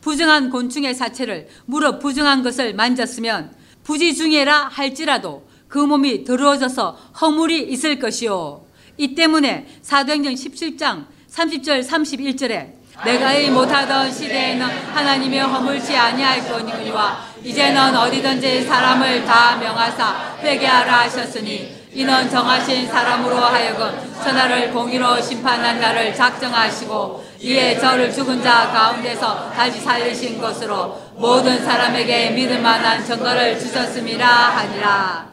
[0.00, 3.54] 부정한 곤충의 사체를 무릎 부정한 것을 만졌으면
[3.84, 8.64] 부지중해라 할지라도 그 몸이 더러워져서 허물이 있을 것이요.
[8.96, 17.96] 이 때문에 사도행전 17장 30절 31절에 내가 이 못하던 시대에는 하나님의 허물치 아니할 거니와 이제는
[17.96, 23.90] 어디든지 사람을 다 명하사 회개하라 하셨으니 이는 정하신 사람으로 하여금
[24.22, 32.30] 천하를 공의로 심판한 날을 작정하시고 이에 저를 죽은 자 가운데서 다시 살리신 것으로 모든 사람에게
[32.30, 35.31] 믿을 만한 증거를 주셨음이라 하니라.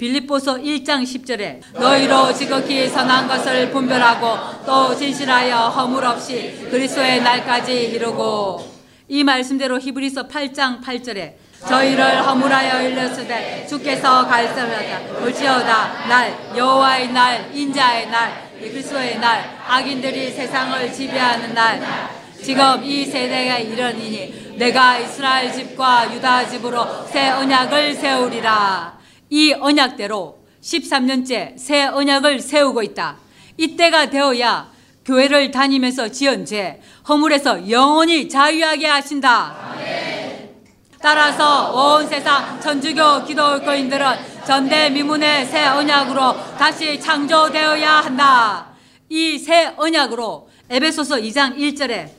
[0.00, 8.66] 빌립보서 1장 10절에 너희로 지극히 선한 것을 분별하고 또 진실하여 허물 없이 그리스도의 날까지 이루고.
[9.08, 11.34] 이 말씀대로 히브리서 8장 8절에
[11.68, 15.22] 저희를 허물하여 일렀으되 주께서 갈설하다.
[15.22, 16.06] 올지어다.
[16.08, 21.82] 날 여호와의 날 인자의 날 그리스도의 날 악인들이 세상을 지배하는 날.
[22.42, 28.99] 지금 이 세대가 이러니 내가 이스라엘 집과 유다 집으로 새 언약을 세우리라
[29.30, 33.16] 이 언약대로 13년째 새 언약을 세우고 있다.
[33.56, 34.70] 이때가 되어야
[35.04, 39.56] 교회를 다니면서 지은 죄, 허물에서 영원히 자유하게 하신다.
[41.00, 44.06] 따라서 온 세상 천주교 기독교인들은
[44.46, 48.66] 전대미문의 새 언약으로 다시 창조되어야 한다.
[49.08, 52.10] 이 새 언약으로 에베소서 2장 1절에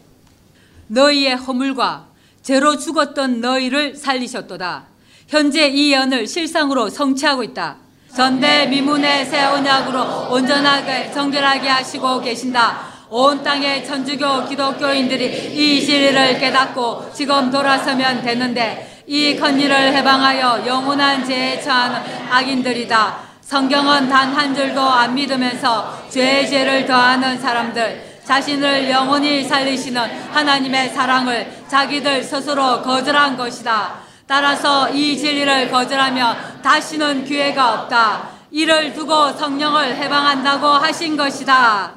[0.87, 2.07] 너희의 허물과
[2.41, 4.90] 죄로 죽었던 너희를 살리셨도다.
[5.31, 7.77] 현재 이 예언을 실상으로 성취하고 있다.
[8.13, 12.81] 전대 미문의 새 언약으로 온전하게 정결하게 하시고 계신다.
[13.09, 21.61] 온 땅의 천주교 기독교인들이 이 진리를 깨닫고 지금 돌아서면 되는데 이 컨일을 해방하여 영원한 죄에
[21.61, 23.15] 처하는 악인들이다.
[23.39, 30.01] 성경은 단 한 줄도 안 믿으면서 죄의 죄를 더하는 사람들, 자신을 영원히 살리시는
[30.33, 34.00] 하나님의 사랑을 자기들 스스로 거절한 것이다.
[34.31, 38.29] 따라서 이 진리를 거절하며 다시는 기회가 없다.
[38.49, 41.95] 이를 두고 성령을 해방한다고 하신 것이다.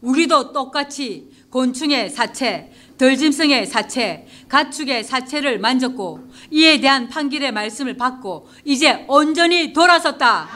[0.00, 6.20] 우리도 똑같이 곤충의 사체, 덜짐승의 사체, 가축의 사체를 만졌고
[6.52, 10.48] 이에 대한 판결의 말씀을 받고 이제 온전히 돌아섰다.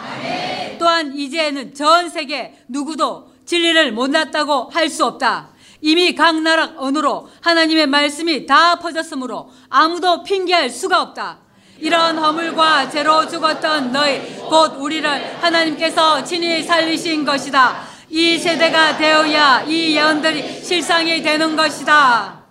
[0.79, 5.49] 또한 이제는 전 세계 누구도 진리를 못났다고 할 수 없다.
[5.81, 11.39] 이미 각 나라 언어로 하나님의 말씀이 다 퍼졌으므로 아무도 핑계할 수가 없다.
[11.79, 17.83] 이런 허물과 죄로 죽었던 너희 곧 우리를 하나님께서 친히 살리신 것이다.
[18.11, 22.45] 이 세대가 되어야 이 예언들이 실상이 되는 것이다.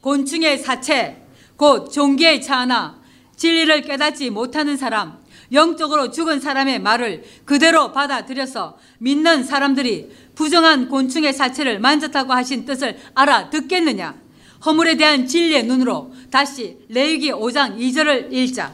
[0.00, 1.22] 곤충의 사체,
[1.56, 2.96] 곧 종기의 차나
[3.36, 5.18] 진리를 깨닫지 못하는 사람,
[5.52, 14.14] 영적으로 죽은 사람의 말을 그대로 받아들여서 믿는 사람들이 부정한 곤충의 사체를 만졌다고 하신 뜻을 알아듣겠느냐?
[14.64, 18.72] 허물에 대한 진리의 눈으로 다시 레위기 5장 2절을 읽자.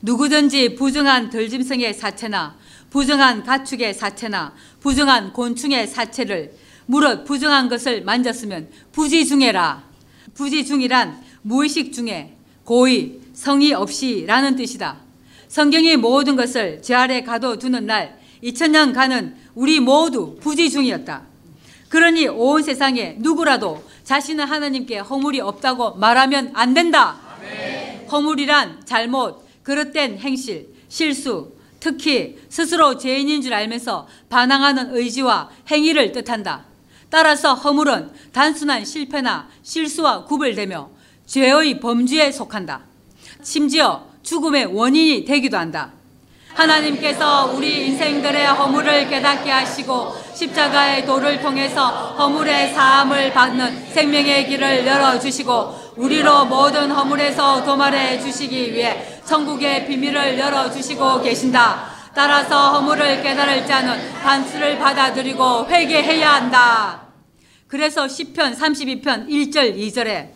[0.00, 2.56] 누구든지 부정한 들짐승의 사체나
[2.90, 6.54] 부정한 가축의 사체나 부정한 곤충의 사체를
[6.86, 9.82] 무릇 부정한 것을 만졌으면 부지중해라.
[10.34, 14.98] 부지중이란 무의식 중에 고의, 성의 없이라는 뜻이다.
[15.48, 21.22] 성경이 모든 것을 제 아래 가둬두는 날 2000년간은 우리 모두 부지중이었다.
[21.88, 27.20] 그러니 온 세상에 누구라도 자신은 하나님께 허물이 없다고 말하면 안 된다.
[28.10, 36.64] 허물이란 잘못, 그릇된 행실, 실수, 특히 스스로 죄인인 줄 알면서 반항하는 의지와 행위를 뜻한다.
[37.10, 40.90] 따라서 허물은 단순한 실패나 실수와 구별되며
[41.26, 42.82] 죄의 범주에 속한다.
[43.42, 45.92] 심지어 죽음의 원인이 되기도 한다.
[46.54, 51.86] 하나님께서 우리 인생들의 허물을 깨닫게 하시고 십자가의 도를 통해서
[52.18, 61.22] 허물의 사함을 받는 생명의 길을 열어주시고 우리로 모든 허물에서 도말해 주시기 위해 천국의 비밀을 열어주시고
[61.22, 61.92] 계신다.
[62.14, 67.00] 따라서 허물을 깨달을 자는 반수를 받아들이고 회개해야 한다.
[67.66, 70.28] 그래서 시편 32편 1절 2절에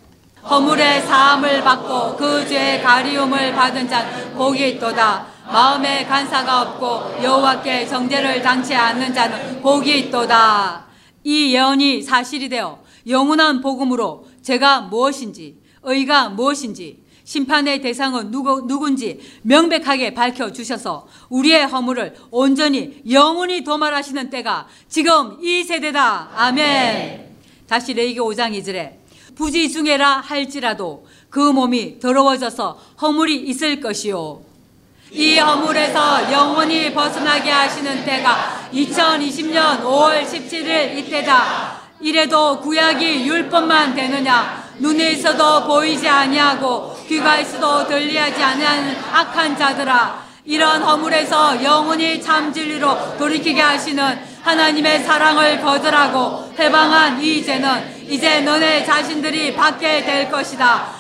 [0.49, 4.07] 허물의 사함을 받고 그 죄의 가리움을 받은 자
[4.37, 5.36] 복이 있도다.
[5.47, 10.87] 마음에 간사가 없고 여호와께 정죄를 당치 않는 자는 복이 있도다.
[11.25, 20.15] 이 예언이 사실이 되어 영원한 복음으로 제가 무엇인지 의가 무엇인지 심판의 대상은 누구, 누군지 명백하게
[20.15, 26.31] 밝혀주셔서 우리의 허물을 온전히 영원히 도말하시는 때가 지금 이 세대다.
[26.37, 27.37] 아멘.
[27.67, 28.95] 다시 레이기 5장 2절에
[29.35, 34.46] 부지 중에라 할지라도 그 몸이 더러워져서 허물이 있을 것이요.
[35.17, 41.81] 이 허물에서 영원히 벗어나게 하시는 때가 2020년 5월 17일 이때다.
[42.01, 44.63] 이래도 구약이 율법만 되느냐?
[44.79, 50.27] 눈에 있어도 보이지 아니하고 귀가 있어도 들리지 아니하는 악한 자들아.
[50.45, 58.85] 이런 허물에서 영원히 참 진리로 돌이키게 하시는 하나님의 사랑을 거절하고 해방한 이 죄는 이제 너네
[58.85, 60.96] 자신들이 받게 될 것이다.